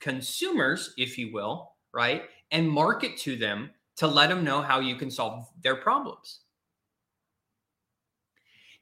consumers, 0.00 0.94
if 0.96 1.18
you 1.18 1.32
will, 1.32 1.72
right? 1.92 2.24
And 2.50 2.68
market 2.68 3.16
to 3.18 3.36
them 3.36 3.70
to 3.96 4.06
let 4.06 4.28
them 4.28 4.44
know 4.44 4.60
how 4.60 4.80
you 4.80 4.96
can 4.96 5.10
solve 5.10 5.48
their 5.62 5.76
problems. 5.76 6.40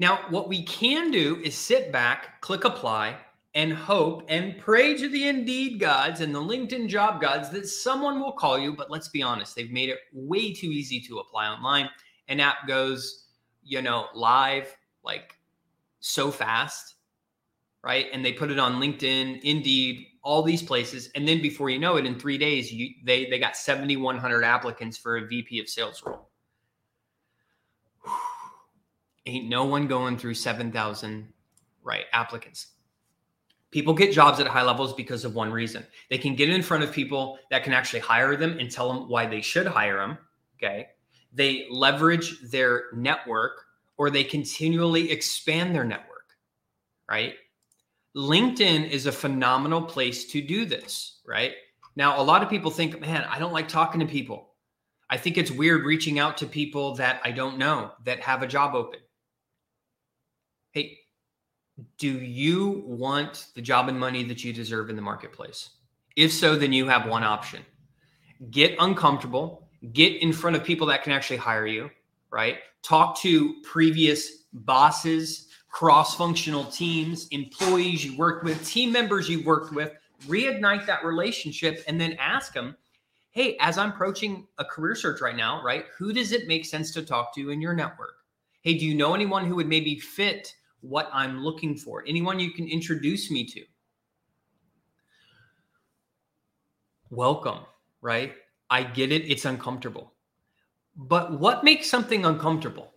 Now, 0.01 0.25
what 0.29 0.49
we 0.49 0.65
can 0.65 1.11
do 1.11 1.41
is 1.43 1.55
sit 1.55 1.93
back, 1.93 2.41
click 2.41 2.65
apply, 2.65 3.17
and 3.55 3.73
hope 3.73 4.25
and 4.29 4.59
pray 4.59 4.97
to 4.97 5.09
the 5.09 5.29
Indeed 5.29 5.79
gods 5.79 6.21
and 6.21 6.35
the 6.35 6.41
LinkedIn 6.41 6.89
job 6.89 7.21
gods 7.21 7.51
that 7.51 7.69
someone 7.69 8.19
will 8.19 8.33
call 8.33 8.59
you. 8.59 8.75
But 8.75 8.91
let's 8.91 9.09
be 9.09 9.23
honest, 9.23 9.55
they've 9.55 9.71
made 9.71 9.89
it 9.89 10.01
way 10.13 10.53
too 10.53 10.67
easy 10.67 11.01
to 11.03 11.19
apply 11.19 11.47
online. 11.47 11.89
An 12.27 12.41
app 12.41 12.67
goes, 12.67 13.27
you 13.63 13.81
know, 13.81 14.07
live 14.15 14.77
like 15.05 15.37
so 16.01 16.33
fast, 16.33 16.97
right? 17.85 18.07
And 18.13 18.25
they 18.25 18.33
put 18.33 18.51
it 18.51 18.59
on 18.59 18.81
LinkedIn, 18.81 19.43
Indeed, 19.43 20.07
all 20.25 20.43
these 20.43 20.63
places, 20.63 21.11
and 21.15 21.29
then 21.29 21.41
before 21.41 21.71
you 21.71 21.79
know 21.79 21.97
it, 21.97 22.07
in 22.07 22.19
three 22.19 22.39
days, 22.39 22.73
you, 22.73 22.89
they 23.05 23.27
they 23.27 23.39
got 23.39 23.57
seventy 23.57 23.97
one 23.97 24.19
hundred 24.19 24.43
applicants 24.43 24.97
for 24.97 25.19
a 25.19 25.27
VP 25.27 25.61
of 25.61 25.69
sales 25.69 26.03
role. 26.05 26.31
Ain't 29.27 29.49
no 29.49 29.65
one 29.65 29.87
going 29.87 30.19
through 30.19 30.35
seven 30.35 30.73
thousand 30.73 31.29
right 31.83 32.07
applicants. 32.13 32.69
People 33.71 33.93
get 33.93 34.13
jobs 34.13 34.41
at 34.41 34.47
high 34.47 34.63
levels 34.63 34.95
because 34.95 35.25
of 35.25 35.35
one 35.35 35.53
reason. 35.53 35.85
They 36.09 36.19
can 36.19 36.35
get 36.35 36.49
in 36.49 36.63
front 36.63 36.85
of 36.85 36.93
people 36.93 37.39
that 37.51 37.65
can 37.65 37.73
actually 37.73 38.01
hire 38.01 38.37
them 38.37 38.59
and 38.59 38.71
tell 38.71 38.93
them 38.93 39.09
why 39.09 39.27
they 39.27 39.41
should 39.41 39.67
hire 39.67 39.97
them. 39.97 40.17
Okay. 40.57 40.87
They 41.33 41.67
leverage 41.69 42.41
their 42.51 42.85
network 42.95 43.65
or 43.97 44.11
they 44.11 44.23
continually 44.23 45.11
expand 45.11 45.75
their 45.75 45.85
network, 45.85 46.37
right? 47.11 47.35
LinkedIn 48.17 48.89
is 48.89 49.07
a 49.07 49.13
phenomenal 49.13 49.83
place 49.83 50.27
to 50.27 50.41
do 50.41 50.65
this, 50.65 51.21
right? 51.27 51.53
Now, 51.97 52.21
a 52.21 52.23
lot 52.23 52.43
of 52.43 52.51
people 52.51 52.71
think, 52.71 53.01
man, 53.01 53.25
I 53.29 53.39
don't 53.39 53.53
like 53.53 53.69
talking 53.69 54.01
to 54.01 54.07
people. 54.07 54.51
I 55.11 55.17
think 55.17 55.37
it's 55.37 55.51
weird 55.51 55.85
reaching 55.85 56.19
out 56.19 56.37
to 56.39 56.47
people 56.47 56.95
that 56.97 57.21
I 57.25 57.31
don't 57.31 57.59
know 57.59 57.93
that 58.05 58.21
have 58.21 58.43
a 58.43 58.47
job 58.47 58.75
open. 58.75 59.01
Hey, 60.73 60.99
do 61.99 62.09
you 62.09 62.85
want 62.87 63.49
the 63.55 63.63
job 63.63 63.89
and 63.89 63.99
money 63.99 64.25
that 64.25 64.45
you 64.45 64.53
deserve 64.53 64.91
in 64.91 64.97
the 64.97 65.03
marketplace? 65.03 65.71
If 66.17 66.33
so, 66.33 66.57
then 66.57 66.73
you 66.73 66.87
have 66.89 67.09
one 67.09 67.25
option 67.25 67.65
get 68.51 68.75
uncomfortable, 68.79 69.69
get 69.93 70.21
in 70.21 70.33
front 70.33 70.57
of 70.57 70.65
people 70.65 70.87
that 70.87 71.03
can 71.03 71.13
actually 71.13 71.37
hire 71.37 71.67
you, 71.67 71.91
right? 72.31 72.59
Talk 72.83 73.19
to 73.21 73.55
previous 73.63 74.45
bosses, 74.53 75.49
cross 75.75 76.15
functional 76.15 76.65
teams, 76.65 77.27
employees 77.29 78.05
you 78.05 78.17
worked 78.17 78.45
with, 78.45 78.65
team 78.65 78.93
members 78.93 79.29
you 79.29 79.43
worked 79.43 79.75
with, 79.75 79.93
reignite 80.27 80.87
that 80.87 81.05
relationship, 81.05 81.83
and 81.89 82.01
then 82.01 82.13
ask 82.21 82.53
them, 82.53 82.77
hey, 83.33 83.57
as 83.61 83.77
I'm 83.77 83.91
approaching 83.91 84.47
a 84.59 84.65
career 84.65 84.95
search 84.95 85.21
right 85.21 85.37
now, 85.37 85.63
right? 85.65 85.87
Who 85.99 86.13
does 86.13 86.31
it 86.31 86.47
make 86.47 86.65
sense 86.65 86.93
to 86.93 87.03
talk 87.03 87.35
to 87.35 87.51
in 87.51 87.61
your 87.61 87.75
network? 87.75 88.15
Hey, 88.63 88.79
do 88.79 88.87
you 88.87 88.95
know 88.95 89.15
anyone 89.15 89.47
who 89.47 89.57
would 89.57 89.69
maybe 89.69 89.99
fit? 89.99 90.55
what 90.85 91.09
I'm 91.13 91.43
looking 91.43 91.77
for. 91.77 92.05
Anyone 92.07 92.39
you 92.39 92.51
can 92.53 92.69
introduce 92.69 93.31
me 93.31 93.47
to. 93.47 93.63
Welcome, 97.11 97.61
right? 98.03 98.35
I 98.71 98.83
get 98.83 99.11
it. 99.11 99.31
It's 99.31 99.45
uncomfortable. 99.45 100.13
But 100.97 101.41
what 101.41 101.65
makes 101.65 101.89
something 101.89 102.25
uncomfortable? 102.25 102.93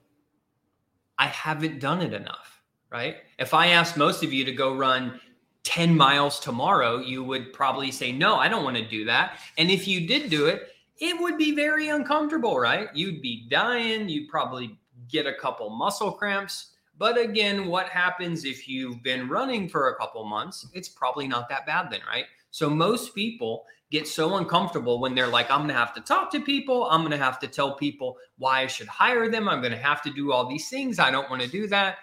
I 1.17 1.27
haven't 1.27 1.79
done 1.79 2.01
it 2.01 2.13
enough, 2.13 2.56
right? 2.91 3.17
If 3.39 3.53
I 3.53 3.67
asked 3.67 3.97
most 3.97 4.23
of 4.23 4.33
you 4.33 4.45
to 4.45 4.51
go 4.51 4.75
run 4.75 5.19
10 5.63 5.95
miles 5.95 6.39
tomorrow, 6.39 6.99
you 6.99 7.23
would 7.23 7.51
probably 7.53 7.91
say, 7.91 8.11
No, 8.11 8.35
I 8.35 8.47
don't 8.47 8.63
want 8.63 8.77
to 8.77 8.87
do 8.87 9.05
that. 9.05 9.39
And 9.57 9.69
if 9.69 9.87
you 9.87 10.07
did 10.07 10.29
do 10.29 10.45
it, 10.45 10.69
it 10.99 11.19
would 11.21 11.37
be 11.37 11.53
very 11.53 11.89
uncomfortable, 11.89 12.57
right? 12.57 12.89
You'd 12.95 13.21
be 13.21 13.47
dying. 13.49 14.09
You'd 14.09 14.29
probably 14.29 14.79
get 15.09 15.25
a 15.25 15.33
couple 15.33 15.69
muscle 15.69 16.11
cramps. 16.11 16.71
But 16.97 17.19
again, 17.19 17.67
what 17.67 17.89
happens 17.89 18.43
if 18.43 18.67
you've 18.67 19.03
been 19.03 19.29
running 19.29 19.69
for 19.69 19.89
a 19.89 19.95
couple 19.95 20.23
months? 20.25 20.67
It's 20.73 20.89
probably 20.89 21.27
not 21.27 21.47
that 21.49 21.65
bad 21.67 21.91
then, 21.91 22.01
right? 22.07 22.25
So 22.49 22.69
most 22.69 23.13
people 23.13 23.65
get 23.91 24.07
so 24.07 24.35
uncomfortable 24.37 24.99
when 24.99 25.13
they're 25.13 25.27
like, 25.27 25.49
I'm 25.51 25.59
going 25.59 25.69
to 25.69 25.75
have 25.75 25.93
to 25.93 26.01
talk 26.01 26.31
to 26.31 26.41
people. 26.41 26.89
I'm 26.89 27.01
going 27.01 27.11
to 27.11 27.17
have 27.17 27.39
to 27.39 27.47
tell 27.47 27.75
people 27.75 28.17
why 28.37 28.61
I 28.61 28.67
should 28.67 28.87
hire 28.87 29.29
them. 29.29 29.47
I'm 29.47 29.61
going 29.61 29.71
to 29.71 29.77
have 29.77 30.01
to 30.03 30.09
do 30.11 30.31
all 30.31 30.49
these 30.49 30.69
things. 30.69 30.97
I 30.97 31.11
don't 31.11 31.29
want 31.29 31.41
to 31.41 31.47
do 31.47 31.67
that. 31.67 31.97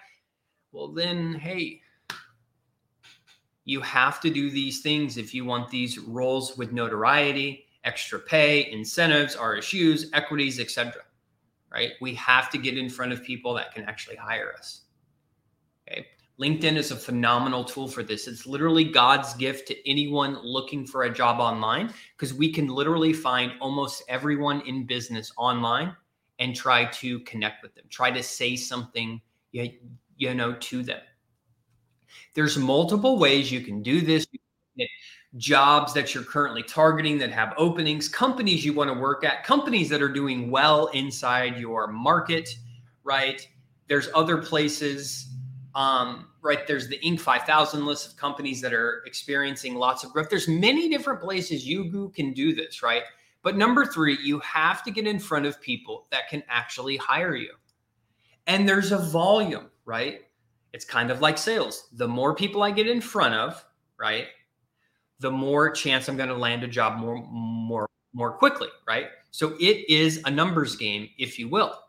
Well, 0.75 0.89
then, 0.89 1.35
hey, 1.35 1.79
you 3.63 3.79
have 3.79 4.19
to 4.19 4.29
do 4.29 4.51
these 4.51 4.81
things 4.81 5.15
if 5.15 5.33
you 5.33 5.45
want 5.45 5.69
these 5.69 5.97
roles 5.97 6.57
with 6.57 6.73
notoriety, 6.73 7.67
extra 7.85 8.19
pay, 8.19 8.69
incentives, 8.69 9.37
RSUs, 9.37 10.07
equities, 10.11 10.59
etc. 10.59 11.03
Right? 11.71 11.91
We 12.01 12.13
have 12.15 12.49
to 12.49 12.57
get 12.57 12.77
in 12.77 12.89
front 12.89 13.13
of 13.13 13.23
people 13.23 13.53
that 13.53 13.73
can 13.73 13.85
actually 13.85 14.17
hire 14.17 14.53
us. 14.57 14.81
Okay. 15.87 16.07
LinkedIn 16.41 16.75
is 16.75 16.91
a 16.91 16.97
phenomenal 16.97 17.63
tool 17.63 17.87
for 17.87 18.03
this. 18.03 18.27
It's 18.27 18.45
literally 18.45 18.83
God's 18.83 19.33
gift 19.35 19.69
to 19.69 19.89
anyone 19.89 20.37
looking 20.43 20.85
for 20.85 21.03
a 21.03 21.09
job 21.09 21.39
online 21.39 21.93
because 22.17 22.33
we 22.33 22.51
can 22.51 22.67
literally 22.67 23.13
find 23.13 23.53
almost 23.61 24.03
everyone 24.09 24.59
in 24.67 24.85
business 24.85 25.31
online 25.37 25.95
and 26.39 26.53
try 26.53 26.83
to 26.83 27.21
connect 27.21 27.63
with 27.63 27.73
them, 27.75 27.85
try 27.89 28.11
to 28.11 28.21
say 28.21 28.57
something 28.57 29.21
you, 29.55 29.71
you 30.17 30.33
know 30.33 30.53
to 30.53 30.83
them. 30.83 31.01
There's 32.33 32.57
multiple 32.57 33.17
ways 33.17 33.51
you 33.51 33.61
can 33.61 33.81
do 33.81 34.01
this. 34.01 34.25
jobs 35.37 35.93
that 35.93 36.13
you're 36.13 36.23
currently 36.23 36.63
targeting 36.63 37.17
that 37.17 37.29
have 37.31 37.53
openings, 37.57 38.07
companies 38.07 38.63
you 38.63 38.73
want 38.73 38.89
to 38.89 38.97
work 38.97 39.25
at, 39.25 39.43
companies 39.43 39.89
that 39.89 40.01
are 40.01 40.09
doing 40.09 40.49
well 40.49 40.87
inside 40.87 41.57
your 41.57 41.87
market, 41.87 42.49
right? 43.03 43.45
There's 43.87 44.07
other 44.15 44.37
places 44.37 45.35
um, 45.75 46.27
right 46.41 46.65
there's 46.65 46.87
the 46.87 46.97
Inc. 46.99 47.19
5000 47.19 47.85
list 47.85 48.07
of 48.07 48.17
companies 48.17 48.61
that 48.61 48.73
are 48.73 49.03
experiencing 49.05 49.75
lots 49.75 50.03
of 50.03 50.11
growth. 50.11 50.29
There's 50.29 50.47
many 50.47 50.89
different 50.89 51.21
places 51.21 51.67
you 51.67 52.11
can 52.15 52.33
do 52.33 52.55
this, 52.55 52.81
right? 52.81 53.03
But 53.43 53.57
number 53.57 53.85
three, 53.85 54.17
you 54.23 54.39
have 54.39 54.83
to 54.83 54.91
get 54.91 55.05
in 55.05 55.19
front 55.19 55.45
of 55.45 55.61
people 55.61 56.07
that 56.11 56.29
can 56.29 56.41
actually 56.47 56.97
hire 56.97 57.35
you. 57.35 57.53
And 58.47 58.67
there's 58.67 58.91
a 58.91 58.97
volume, 58.97 59.69
right? 59.85 60.21
It's 60.73 60.85
kind 60.85 61.11
of 61.11 61.21
like 61.21 61.37
sales. 61.37 61.87
The 61.93 62.07
more 62.07 62.35
people 62.35 62.63
I 62.63 62.71
get 62.71 62.87
in 62.87 63.01
front 63.01 63.33
of, 63.33 63.63
right, 63.97 64.27
the 65.19 65.31
more 65.31 65.69
chance 65.71 66.09
I'm 66.09 66.17
going 66.17 66.29
to 66.29 66.35
land 66.35 66.63
a 66.63 66.67
job 66.67 66.99
more, 66.99 67.25
more, 67.29 67.89
more 68.13 68.31
quickly, 68.31 68.67
right? 68.87 69.07
So 69.31 69.55
it 69.59 69.89
is 69.89 70.21
a 70.25 70.31
numbers 70.31 70.75
game, 70.75 71.09
if 71.17 71.39
you 71.39 71.47
will. 71.47 71.79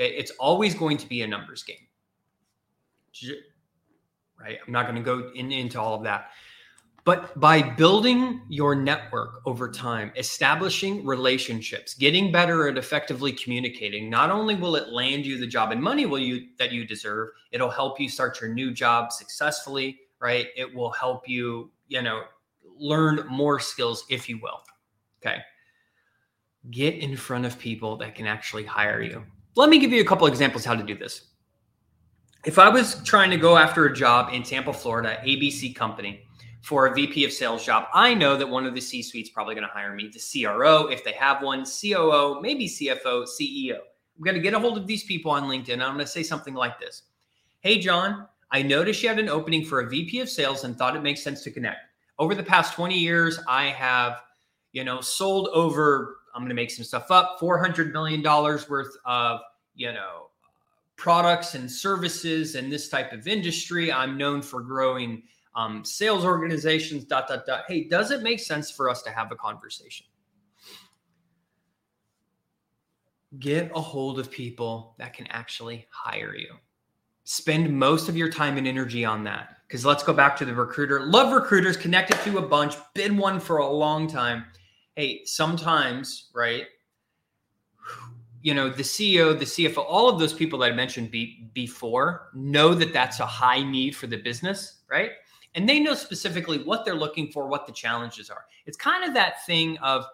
Okay, 0.00 0.14
it's 0.14 0.30
always 0.32 0.74
going 0.74 0.96
to 0.96 1.06
be 1.06 1.22
a 1.22 1.26
numbers 1.26 1.62
game 1.62 1.76
right? 4.42 4.58
I'm 4.66 4.72
not 4.72 4.84
going 4.84 4.96
to 4.96 5.02
go 5.02 5.30
in, 5.34 5.52
into 5.52 5.80
all 5.80 5.94
of 5.94 6.02
that. 6.04 6.30
But 7.04 7.38
by 7.40 7.62
building 7.62 8.42
your 8.48 8.76
network 8.76 9.42
over 9.44 9.68
time, 9.68 10.12
establishing 10.16 11.04
relationships, 11.04 11.94
getting 11.94 12.30
better 12.30 12.68
at 12.68 12.78
effectively 12.78 13.32
communicating, 13.32 14.08
not 14.08 14.30
only 14.30 14.54
will 14.54 14.76
it 14.76 14.90
land 14.90 15.26
you 15.26 15.36
the 15.38 15.46
job 15.46 15.72
and 15.72 15.82
money 15.82 16.06
will 16.06 16.20
you 16.20 16.48
that 16.58 16.70
you 16.70 16.86
deserve, 16.86 17.30
it'll 17.50 17.70
help 17.70 17.98
you 17.98 18.08
start 18.08 18.40
your 18.40 18.54
new 18.54 18.70
job 18.72 19.10
successfully, 19.10 19.98
right? 20.20 20.46
It 20.56 20.72
will 20.72 20.92
help 20.92 21.28
you, 21.28 21.72
you 21.88 22.02
know, 22.02 22.22
learn 22.78 23.26
more 23.28 23.58
skills 23.58 24.04
if 24.08 24.28
you 24.28 24.38
will. 24.40 24.60
Okay. 25.20 25.38
Get 26.70 26.94
in 26.94 27.16
front 27.16 27.46
of 27.46 27.58
people 27.58 27.96
that 27.96 28.14
can 28.14 28.28
actually 28.28 28.64
hire 28.64 29.02
you. 29.02 29.24
Let 29.56 29.70
me 29.70 29.80
give 29.80 29.90
you 29.92 30.00
a 30.00 30.04
couple 30.04 30.28
examples 30.28 30.64
how 30.64 30.76
to 30.76 30.84
do 30.84 30.96
this 30.96 31.32
if 32.44 32.58
I 32.58 32.68
was 32.68 33.00
trying 33.04 33.30
to 33.30 33.36
go 33.36 33.56
after 33.56 33.86
a 33.86 33.94
job 33.94 34.32
in 34.32 34.42
Tampa, 34.42 34.72
Florida, 34.72 35.20
ABC 35.24 35.74
company 35.74 36.26
for 36.62 36.86
a 36.86 36.94
VP 36.94 37.24
of 37.24 37.32
sales 37.32 37.64
job, 37.64 37.86
I 37.92 38.14
know 38.14 38.36
that 38.36 38.48
one 38.48 38.66
of 38.66 38.74
the 38.74 38.80
C 38.80 39.02
suites 39.02 39.30
probably 39.30 39.54
going 39.54 39.66
to 39.66 39.72
hire 39.72 39.94
me, 39.94 40.08
the 40.08 40.44
CRO, 40.44 40.86
if 40.86 41.04
they 41.04 41.12
have 41.12 41.42
one, 41.42 41.64
COO, 41.64 42.40
maybe 42.40 42.68
CFO, 42.68 43.26
CEO. 43.26 43.78
I'm 44.16 44.24
going 44.24 44.36
to 44.36 44.40
get 44.40 44.54
a 44.54 44.58
hold 44.58 44.78
of 44.78 44.86
these 44.86 45.02
people 45.04 45.32
on 45.32 45.44
LinkedIn. 45.44 45.82
I'm 45.82 45.94
going 45.94 45.98
to 45.98 46.06
say 46.06 46.22
something 46.22 46.54
like 46.54 46.78
this 46.78 47.02
Hey, 47.60 47.78
John, 47.78 48.26
I 48.52 48.62
noticed 48.62 49.02
you 49.02 49.08
had 49.08 49.18
an 49.18 49.28
opening 49.28 49.64
for 49.64 49.80
a 49.80 49.88
VP 49.88 50.20
of 50.20 50.28
sales 50.28 50.64
and 50.64 50.76
thought 50.76 50.94
it 50.94 51.02
makes 51.02 51.22
sense 51.22 51.42
to 51.42 51.50
connect. 51.50 51.80
Over 52.18 52.34
the 52.34 52.42
past 52.42 52.74
20 52.74 52.96
years, 52.96 53.40
I 53.48 53.64
have, 53.66 54.22
you 54.72 54.84
know, 54.84 55.00
sold 55.00 55.48
over, 55.48 56.18
I'm 56.34 56.42
going 56.42 56.50
to 56.50 56.54
make 56.54 56.70
some 56.70 56.84
stuff 56.84 57.10
up, 57.10 57.38
$400 57.40 57.92
million 57.92 58.22
worth 58.22 58.94
of, 59.04 59.40
you 59.74 59.92
know, 59.92 60.28
products 60.96 61.54
and 61.54 61.68
services 61.70 62.54
and 62.54 62.70
this 62.70 62.88
type 62.88 63.12
of 63.12 63.26
industry. 63.26 63.90
I'm 63.90 64.16
known 64.16 64.42
for 64.42 64.60
growing 64.60 65.22
um, 65.54 65.84
sales 65.84 66.24
organizations, 66.24 67.04
dot, 67.04 67.28
dot, 67.28 67.46
dot. 67.46 67.64
Hey, 67.68 67.84
does 67.84 68.10
it 68.10 68.22
make 68.22 68.40
sense 68.40 68.70
for 68.70 68.88
us 68.88 69.02
to 69.02 69.10
have 69.10 69.30
a 69.32 69.36
conversation? 69.36 70.06
Get 73.38 73.70
a 73.74 73.80
hold 73.80 74.18
of 74.18 74.30
people 74.30 74.94
that 74.98 75.14
can 75.14 75.26
actually 75.28 75.86
hire 75.90 76.36
you. 76.36 76.54
Spend 77.24 77.78
most 77.78 78.08
of 78.08 78.16
your 78.16 78.28
time 78.28 78.56
and 78.58 78.66
energy 78.66 79.04
on 79.04 79.24
that 79.24 79.58
because 79.66 79.86
let's 79.86 80.02
go 80.02 80.12
back 80.12 80.36
to 80.36 80.44
the 80.44 80.54
recruiter. 80.54 81.00
Love 81.06 81.32
recruiters, 81.32 81.78
connected 81.78 82.18
to 82.24 82.38
a 82.38 82.42
bunch, 82.42 82.74
been 82.94 83.16
one 83.16 83.40
for 83.40 83.58
a 83.58 83.66
long 83.66 84.06
time. 84.06 84.44
Hey, 84.96 85.22
sometimes, 85.24 86.28
right? 86.34 86.64
You 88.42 88.52
know, 88.52 88.68
the 88.68 88.82
CEO, 88.82 89.38
the 89.38 89.46
CFO, 89.46 89.78
all 89.88 90.10
of 90.10 90.18
those 90.18 90.34
people 90.34 90.58
that 90.58 90.72
I 90.72 90.74
mentioned 90.74 91.10
be, 91.10 91.48
before 91.54 92.28
know 92.34 92.74
that 92.74 92.92
that's 92.92 93.20
a 93.20 93.26
high 93.26 93.62
need 93.62 93.96
for 93.96 94.08
the 94.08 94.18
business, 94.18 94.80
right? 94.90 95.12
And 95.54 95.68
they 95.68 95.80
know 95.80 95.94
specifically 95.94 96.58
what 96.62 96.84
they're 96.84 96.94
looking 96.94 97.30
for, 97.30 97.46
what 97.46 97.66
the 97.66 97.72
challenges 97.72 98.30
are. 98.30 98.44
It's 98.66 98.76
kind 98.76 99.04
of 99.04 99.14
that 99.14 99.44
thing 99.44 99.76
of, 99.78 100.04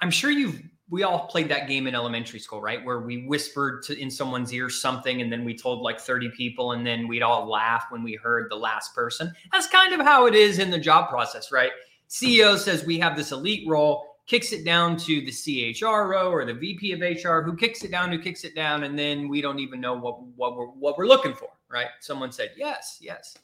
I'm 0.00 0.10
sure 0.10 0.30
you've 0.30 0.62
we 0.90 1.04
all 1.04 1.28
played 1.28 1.48
that 1.48 1.68
game 1.68 1.86
in 1.86 1.94
elementary 1.94 2.40
school, 2.40 2.60
right? 2.60 2.84
Where 2.84 3.00
we 3.00 3.24
whispered 3.24 3.84
to, 3.84 3.96
in 3.96 4.10
someone's 4.10 4.52
ear 4.52 4.68
something 4.68 5.22
and 5.22 5.32
then 5.32 5.44
we 5.44 5.56
told 5.56 5.82
like 5.82 6.00
30 6.00 6.30
people 6.30 6.72
and 6.72 6.84
then 6.84 7.06
we'd 7.06 7.22
all 7.22 7.48
laugh 7.48 7.84
when 7.90 8.02
we 8.02 8.16
heard 8.16 8.50
the 8.50 8.56
last 8.56 8.92
person. 8.92 9.32
That's 9.52 9.68
kind 9.68 9.94
of 9.94 10.00
how 10.00 10.26
it 10.26 10.34
is 10.34 10.58
in 10.58 10.68
the 10.68 10.78
job 10.78 11.08
process, 11.08 11.52
right? 11.52 11.70
CEO 12.08 12.58
says 12.58 12.84
we 12.84 12.98
have 12.98 13.16
this 13.16 13.30
elite 13.30 13.68
role, 13.68 14.04
kicks 14.26 14.52
it 14.52 14.64
down 14.64 14.96
to 14.96 15.20
the 15.20 15.30
CHRO 15.30 16.30
or 16.30 16.44
the 16.44 16.54
VP 16.54 16.92
of 16.92 17.00
HR 17.00 17.40
who 17.40 17.56
kicks 17.56 17.84
it 17.84 17.92
down, 17.92 18.10
who 18.10 18.18
kicks 18.18 18.42
it 18.42 18.56
down, 18.56 18.82
and 18.82 18.98
then 18.98 19.28
we 19.28 19.40
don't 19.40 19.60
even 19.60 19.80
know 19.80 19.94
what, 19.94 20.20
what 20.36 20.56
we're 20.56 20.66
what 20.66 20.98
we're 20.98 21.06
looking 21.06 21.34
for, 21.34 21.48
right? 21.68 21.88
Someone 22.00 22.32
said, 22.32 22.50
yes, 22.56 22.98
yes. 23.00 23.36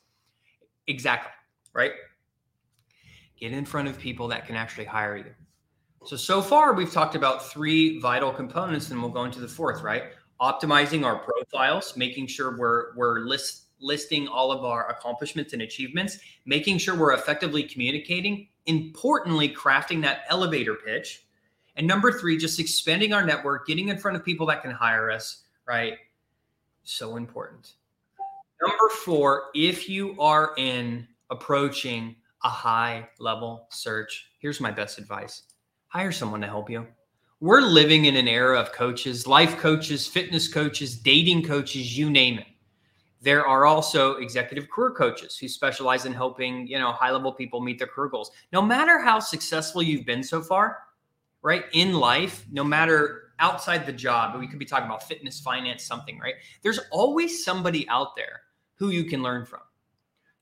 Exactly, 0.87 1.33
right? 1.73 1.93
Get 3.38 3.52
in 3.52 3.64
front 3.64 3.88
of 3.88 3.99
people 3.99 4.28
that 4.28 4.47
can 4.47 4.57
actually 4.57 4.87
hire 4.87 5.16
you 5.16 5.35
so, 6.07 6.16
so 6.16 6.40
far 6.40 6.73
we've 6.73 6.93
talked 6.93 7.16
about 7.16 7.50
three 7.50 7.99
vital 7.99 8.33
components 8.33 8.90
and 8.90 9.00
we'll 9.00 9.11
go 9.11 9.25
into 9.25 9.40
the 9.40 9.49
fourth, 9.49 9.83
right? 9.83 10.05
Optimizing 10.40 11.05
our 11.05 11.19
profiles, 11.19 11.97
making 11.97 12.28
sure 12.28 12.57
we're, 12.57 12.95
we're 12.95 13.21
list, 13.21 13.64
listing 13.81 14.28
all 14.28 14.52
of 14.52 14.64
our 14.64 14.88
accomplishments 14.88 15.52
and 15.52 15.62
achievements, 15.62 16.19
making 16.45 16.78
sure 16.78 16.97
we're 16.97 17.14
effectively 17.14 17.64
communicating, 17.64 18.47
importantly, 18.66 19.49
crafting 19.49 20.00
that 20.02 20.21
elevator 20.28 20.76
pitch. 20.76 21.26
And 21.75 21.87
number 21.87 22.12
three, 22.12 22.38
just 22.38 22.61
expanding 22.61 23.12
our 23.12 23.25
network, 23.25 23.66
getting 23.66 23.88
in 23.88 23.99
front 23.99 24.16
of 24.16 24.25
people 24.25 24.47
that 24.47 24.62
can 24.62 24.71
hire 24.71 25.11
us, 25.11 25.43
right? 25.66 25.95
So 26.85 27.16
important. 27.16 27.73
Number 28.61 28.89
four, 29.05 29.51
if 29.55 29.89
you 29.89 30.17
are 30.19 30.55
in 30.57 31.07
approaching 31.31 32.17
a 32.43 32.49
high 32.49 33.09
level 33.19 33.67
search, 33.71 34.31
here's 34.39 34.61
my 34.61 34.71
best 34.71 34.99
advice 34.99 35.43
hire 35.89 36.13
someone 36.13 36.41
to 36.41 36.47
help 36.47 36.69
you. 36.69 36.87
We're 37.41 37.61
living 37.61 38.07
in 38.07 38.17
an 38.17 38.29
era 38.29 38.59
of 38.59 38.73
coaches, 38.73 39.27
life 39.27 39.59
coaches, 39.59 40.07
fitness 40.07 40.49
coaches, 40.49 40.97
dating 40.97 41.43
coaches, 41.43 41.97
you 41.97 42.11
name 42.11 42.39
it. 42.39 42.47
There 43.21 43.47
are 43.47 43.67
also 43.67 44.17
executive 44.17 44.71
career 44.71 44.91
coaches 44.91 45.39
who 45.39 45.49
specialize 45.49 46.07
in 46.07 46.13
helping, 46.13 46.67
you 46.67 46.79
know, 46.79 46.93
high-level 46.93 47.33
people 47.33 47.61
meet 47.61 47.79
their 47.79 47.87
career 47.89 48.09
goals. 48.09 48.31
No 48.53 48.63
matter 48.63 49.01
how 49.01 49.21
successful 49.21 49.83
you've 49.83 50.07
been 50.07 50.23
so 50.23 50.43
far, 50.43 50.79
right? 51.43 51.65
In 51.73 51.95
life, 51.95 52.47
no 52.51 52.65
matter 52.65 53.33
outside 53.39 53.87
the 53.87 53.93
job, 53.93 54.39
we 54.39 54.47
could 54.47 54.59
be 54.59 54.65
talking 54.65 54.87
about 54.87 55.03
fitness, 55.03 55.41
finance, 55.41 55.85
something, 55.85 56.19
right? 56.19 56.35
There's 56.63 56.81
always 56.91 57.45
somebody 57.45 57.89
out 57.89 58.17
there 58.17 58.43
who 58.76 58.90
you 58.90 59.04
can 59.04 59.23
learn 59.23 59.45
from 59.45 59.61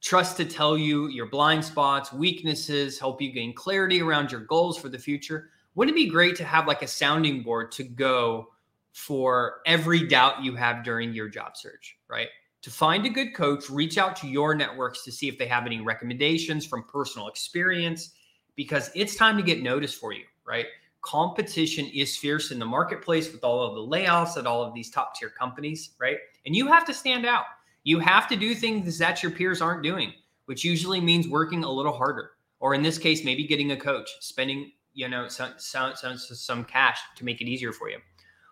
trust 0.04 0.36
to 0.36 0.44
tell 0.44 0.76
you 0.76 1.08
your 1.08 1.26
blind 1.26 1.64
spots, 1.64 2.12
weaknesses, 2.12 2.98
help 2.98 3.22
you 3.22 3.32
gain 3.32 3.54
clarity 3.54 4.02
around 4.02 4.30
your 4.30 4.42
goals 4.42 4.76
for 4.76 4.90
the 4.90 4.98
future. 4.98 5.48
Wouldn't 5.74 5.96
it 5.96 6.00
be 6.00 6.10
great 6.10 6.36
to 6.36 6.44
have 6.44 6.66
like 6.66 6.82
a 6.82 6.86
sounding 6.86 7.42
board 7.42 7.72
to 7.72 7.84
go 7.84 8.48
for 8.92 9.62
every 9.64 10.06
doubt 10.06 10.44
you 10.44 10.54
have 10.54 10.84
during 10.84 11.14
your 11.14 11.28
job 11.28 11.56
search, 11.56 11.96
right? 12.06 12.28
To 12.62 12.70
find 12.70 13.06
a 13.06 13.08
good 13.08 13.34
coach, 13.34 13.70
reach 13.70 13.96
out 13.96 14.14
to 14.16 14.28
your 14.28 14.54
networks 14.54 15.04
to 15.04 15.10
see 15.10 15.26
if 15.26 15.38
they 15.38 15.46
have 15.46 15.64
any 15.64 15.80
recommendations 15.80 16.66
from 16.66 16.84
personal 16.84 17.28
experience 17.28 18.10
because 18.56 18.90
it's 18.94 19.16
time 19.16 19.38
to 19.38 19.42
get 19.42 19.62
noticed 19.62 19.98
for 19.98 20.12
you, 20.12 20.24
right? 20.46 20.66
Competition 21.00 21.86
is 21.86 22.14
fierce 22.14 22.50
in 22.50 22.58
the 22.58 22.66
marketplace 22.66 23.32
with 23.32 23.42
all 23.42 23.62
of 23.62 23.74
the 23.74 23.96
layoffs 23.96 24.36
at 24.36 24.46
all 24.46 24.62
of 24.62 24.74
these 24.74 24.90
top 24.90 25.14
tier 25.14 25.30
companies, 25.30 25.92
right? 25.98 26.18
And 26.44 26.54
you 26.54 26.66
have 26.66 26.84
to 26.84 26.92
stand 26.92 27.24
out. 27.24 27.46
You 27.84 27.98
have 28.00 28.28
to 28.28 28.36
do 28.36 28.54
things 28.54 28.98
that 28.98 29.22
your 29.22 29.32
peers 29.32 29.60
aren't 29.60 29.82
doing, 29.82 30.12
which 30.46 30.64
usually 30.64 31.00
means 31.00 31.28
working 31.28 31.64
a 31.64 31.70
little 31.70 31.92
harder, 31.92 32.32
or 32.60 32.74
in 32.74 32.82
this 32.82 32.98
case, 32.98 33.24
maybe 33.24 33.46
getting 33.46 33.72
a 33.72 33.76
coach, 33.76 34.10
spending 34.20 34.72
you 34.94 35.08
know 35.08 35.28
some 35.28 35.52
some 35.58 35.94
some, 35.94 36.16
some 36.16 36.64
cash 36.64 37.00
to 37.16 37.24
make 37.24 37.40
it 37.40 37.46
easier 37.46 37.72
for 37.72 37.90
you. 37.90 37.98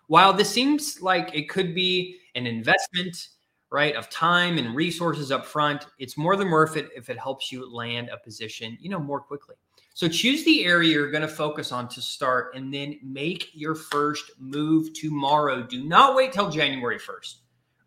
While 0.07 0.33
this 0.33 0.49
seems 0.49 1.01
like 1.01 1.33
it 1.33 1.49
could 1.49 1.73
be 1.73 2.17
an 2.35 2.45
investment, 2.45 3.29
right, 3.71 3.95
of 3.95 4.09
time 4.09 4.57
and 4.57 4.75
resources 4.75 5.31
up 5.31 5.45
front, 5.45 5.87
it's 5.97 6.17
more 6.17 6.35
than 6.35 6.51
worth 6.51 6.77
it 6.77 6.89
if 6.95 7.09
it 7.09 7.17
helps 7.17 7.51
you 7.51 7.73
land 7.73 8.09
a 8.09 8.17
position, 8.17 8.77
you 8.79 8.89
know, 8.89 8.99
more 8.99 9.19
quickly. 9.19 9.55
So 9.95 10.07
choose 10.07 10.43
the 10.43 10.65
area 10.65 10.91
you're 10.91 11.11
going 11.11 11.21
to 11.21 11.27
focus 11.27 11.71
on 11.71 11.87
to 11.89 12.01
start 12.01 12.55
and 12.55 12.73
then 12.73 12.99
make 13.03 13.49
your 13.53 13.75
first 13.75 14.31
move 14.39 14.93
tomorrow. 14.93 15.63
Do 15.63 15.83
not 15.83 16.15
wait 16.15 16.33
till 16.33 16.49
January 16.49 16.99
1st, 16.99 17.35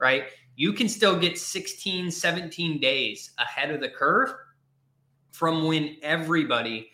right? 0.00 0.24
You 0.56 0.72
can 0.72 0.88
still 0.88 1.16
get 1.16 1.38
16, 1.38 2.10
17 2.10 2.80
days 2.80 3.30
ahead 3.38 3.70
of 3.70 3.80
the 3.80 3.88
curve 3.88 4.34
from 5.30 5.66
when 5.66 5.96
everybody 6.02 6.90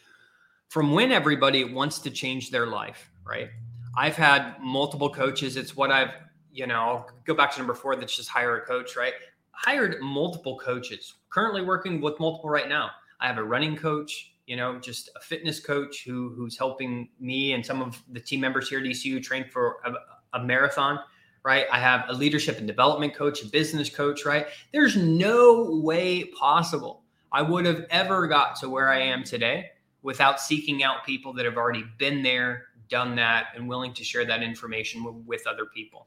from 0.68 0.92
when 0.92 1.12
everybody 1.12 1.64
wants 1.64 1.98
to 1.98 2.10
change 2.10 2.50
their 2.50 2.66
life, 2.66 3.10
right? 3.24 3.50
I've 3.94 4.16
had 4.16 4.54
multiple 4.58 5.10
coaches. 5.10 5.58
It's 5.58 5.76
what 5.76 5.90
I've, 5.90 6.14
you 6.50 6.66
know, 6.66 6.74
I'll 6.74 7.10
go 7.26 7.34
back 7.34 7.52
to 7.52 7.58
number 7.58 7.74
four 7.74 7.94
that's 7.94 8.16
just 8.16 8.30
hire 8.30 8.56
a 8.56 8.64
coach, 8.64 8.96
right? 8.96 9.12
Hired 9.50 10.00
multiple 10.00 10.58
coaches, 10.58 11.12
currently 11.28 11.60
working 11.60 12.00
with 12.00 12.18
multiple 12.18 12.48
right 12.48 12.70
now. 12.70 12.90
I 13.20 13.26
have 13.26 13.36
a 13.36 13.44
running 13.44 13.76
coach, 13.76 14.32
you 14.46 14.56
know, 14.56 14.78
just 14.78 15.10
a 15.14 15.20
fitness 15.20 15.60
coach 15.60 16.04
who 16.06 16.30
who's 16.30 16.56
helping 16.56 17.10
me 17.20 17.52
and 17.52 17.64
some 17.64 17.82
of 17.82 18.02
the 18.10 18.20
team 18.20 18.40
members 18.40 18.70
here 18.70 18.80
at 18.80 18.86
ECU 18.86 19.20
train 19.20 19.44
for 19.50 19.76
a, 19.84 20.38
a 20.38 20.42
marathon 20.42 20.98
right? 21.44 21.66
I 21.72 21.78
have 21.78 22.04
a 22.08 22.12
leadership 22.12 22.58
and 22.58 22.66
development 22.66 23.14
coach, 23.14 23.42
a 23.42 23.46
business 23.46 23.90
coach, 23.90 24.24
right? 24.24 24.46
There's 24.72 24.96
no 24.96 25.80
way 25.82 26.24
possible 26.24 27.02
I 27.32 27.42
would 27.42 27.64
have 27.66 27.86
ever 27.90 28.26
got 28.26 28.56
to 28.56 28.68
where 28.68 28.90
I 28.90 29.00
am 29.00 29.24
today 29.24 29.70
without 30.02 30.40
seeking 30.40 30.82
out 30.82 31.04
people 31.04 31.32
that 31.34 31.44
have 31.44 31.56
already 31.56 31.84
been 31.98 32.22
there, 32.22 32.66
done 32.88 33.16
that, 33.16 33.46
and 33.54 33.68
willing 33.68 33.92
to 33.94 34.04
share 34.04 34.24
that 34.24 34.42
information 34.42 35.02
with, 35.02 35.14
with 35.26 35.46
other 35.46 35.66
people. 35.66 36.06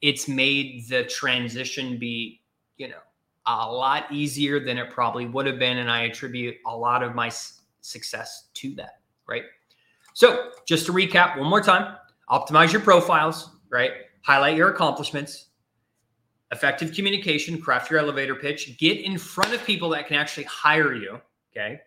It's 0.00 0.28
made 0.28 0.88
the 0.88 1.04
transition 1.04 1.98
be, 1.98 2.42
you 2.76 2.88
know, 2.88 3.00
a 3.46 3.70
lot 3.70 4.10
easier 4.10 4.58
than 4.58 4.78
it 4.78 4.90
probably 4.90 5.26
would 5.26 5.46
have 5.46 5.58
been. 5.58 5.78
And 5.78 5.90
I 5.90 6.02
attribute 6.02 6.56
a 6.66 6.76
lot 6.76 7.02
of 7.02 7.14
my 7.14 7.30
success 7.80 8.48
to 8.54 8.74
that, 8.74 9.00
right? 9.26 9.44
So, 10.14 10.50
just 10.66 10.86
to 10.86 10.92
recap 10.92 11.38
one 11.38 11.48
more 11.48 11.60
time 11.60 11.96
optimize 12.30 12.72
your 12.72 12.80
profiles, 12.80 13.50
right? 13.68 13.92
Highlight 14.24 14.56
your 14.56 14.70
accomplishments, 14.70 15.48
effective 16.50 16.92
communication, 16.92 17.60
craft 17.60 17.90
your 17.90 18.00
elevator 18.00 18.34
pitch, 18.34 18.76
get 18.78 19.00
in 19.00 19.18
front 19.18 19.52
of 19.52 19.64
people 19.64 19.90
that 19.90 20.08
can 20.08 20.16
actually 20.16 20.44
hire 20.44 20.94
you. 20.94 21.20
Okay. 21.52 21.80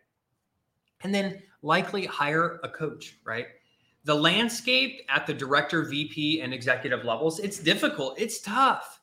And 1.02 1.13
then 1.13 1.41
likely 1.63 2.06
hire 2.06 2.60
a 2.63 2.69
coach, 2.69 3.17
right? 3.26 3.47
The 4.06 4.13
landscape 4.13 5.02
at 5.10 5.26
the 5.26 5.34
director, 5.34 5.84
VP, 5.84 6.41
and 6.41 6.54
executive 6.54 7.04
levels, 7.04 7.39
it's 7.39 7.60
difficult. 7.60 8.19
It's 8.19 8.39
tough. 8.39 9.02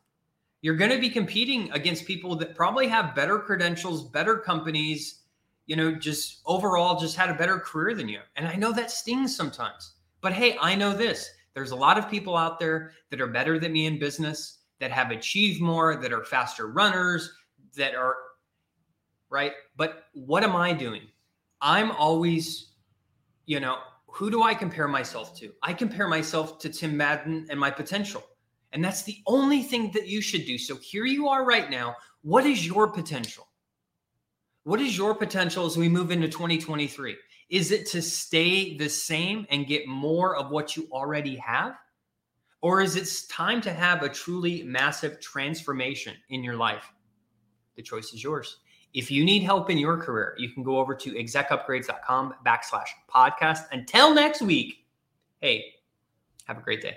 You're 0.63 0.77
going 0.77 0.93
to 0.93 1.01
be 1.01 1.11
competing 1.11 1.71
against 1.73 2.07
people 2.07 2.37
that 2.37 2.55
probably 2.55 2.87
have 2.87 3.15
better 3.15 3.39
credentials, 3.39 4.05
better 4.11 4.39
companies, 4.39 5.23
you 5.67 5.77
know, 5.77 5.93
just 5.93 6.41
overall 6.47 6.99
just 6.99 7.17
had 7.17 7.31
a 7.31 7.35
better 7.35 7.59
career 7.59 7.95
than 7.95 8.09
you. 8.09 8.21
And 8.37 8.47
I 8.47 8.55
know 8.55 8.73
that 8.73 8.91
stings 8.91 9.37
sometimes. 9.37 9.95
But 10.21 10.33
hey, 10.33 10.57
I 10.61 10.75
know 10.75 10.95
this 10.95 11.31
there's 11.55 11.71
a 11.71 11.77
lot 11.77 11.99
of 11.99 12.11
people 12.11 12.37
out 12.37 12.59
there 12.59 12.93
that 13.11 13.21
are 13.21 13.27
better 13.27 13.59
than 13.59 13.73
me 13.73 13.87
in 13.87 13.99
business, 13.99 14.59
that 14.81 14.91
have 14.91 15.11
achieved 15.11 15.61
more, 15.61 15.97
that 15.97 16.13
are 16.13 16.25
faster 16.25 16.67
runners, 16.67 17.33
that 17.77 17.95
are 17.95 18.17
right. 19.31 19.53
But 19.77 20.05
what 20.13 20.43
am 20.43 20.57
I 20.57 20.73
doing? 20.73 21.03
I'm 21.61 21.93
always, 21.93 22.73
you 23.47 23.61
know, 23.61 23.79
who 24.07 24.31
do 24.31 24.43
I 24.43 24.55
compare 24.55 24.89
myself 24.89 25.37
to? 25.39 25.53
I 25.63 25.73
compare 25.73 26.09
myself 26.09 26.59
to 26.61 26.69
Tim 26.69 26.97
Madden 26.97 27.47
and 27.51 27.59
my 27.59 27.71
potential. 27.71 28.23
And 28.73 28.85
that's 28.85 29.03
the 29.03 29.19
only 29.27 29.63
thing 29.63 29.91
that 29.93 30.09
you 30.09 30.21
should 30.21 30.47
do. 30.47 30.59
So 30.59 30.77
here 30.77 31.05
you 31.05 31.29
are 31.29 31.45
right 31.45 31.71
now. 31.71 31.97
What 32.23 32.47
is 32.47 32.67
your 32.67 32.89
potential? 32.89 33.47
What 34.65 34.81
is 34.81 34.97
your 34.97 35.15
potential 35.15 35.67
as 35.67 35.77
we 35.77 35.89
move 35.89 36.11
into 36.11 36.29
2023? 36.29 37.17
Is 37.55 37.71
it 37.71 37.87
to 37.91 38.03
stay 38.03 38.77
the 38.77 38.89
same 38.89 39.47
and 39.49 39.65
get 39.65 39.87
more 39.87 40.35
of 40.35 40.51
what 40.51 40.75
you 40.75 40.89
already 40.91 41.37
have? 41.37 41.77
Or 42.63 42.81
is 42.81 42.97
it 42.97 43.09
time 43.31 43.61
to 43.61 43.73
have 43.73 44.03
a 44.03 44.09
truly 44.09 44.65
massive 44.65 45.21
transformation 45.21 46.17
in 46.31 46.43
your 46.43 46.57
life? 46.57 46.85
The 47.77 47.83
choice 47.83 48.13
is 48.13 48.25
yours. 48.25 48.57
If 48.93 49.09
you 49.09 49.25
need 49.25 49.45
help 49.45 49.71
in 49.71 49.79
your 49.79 49.97
career, 49.99 50.35
you 50.37 50.49
can 50.49 50.65
go 50.65 50.79
over 50.79 50.97
to 50.97 51.13
execupgrades.com 51.13 52.35
backslash 52.45 52.89
podcast. 53.09 53.67
Until 53.71 54.13
next 54.13 54.43
week, 54.43 54.87
hey, 55.41 55.75
have 56.47 56.59
a 56.59 56.61
great 56.61 56.83
day. 56.83 56.97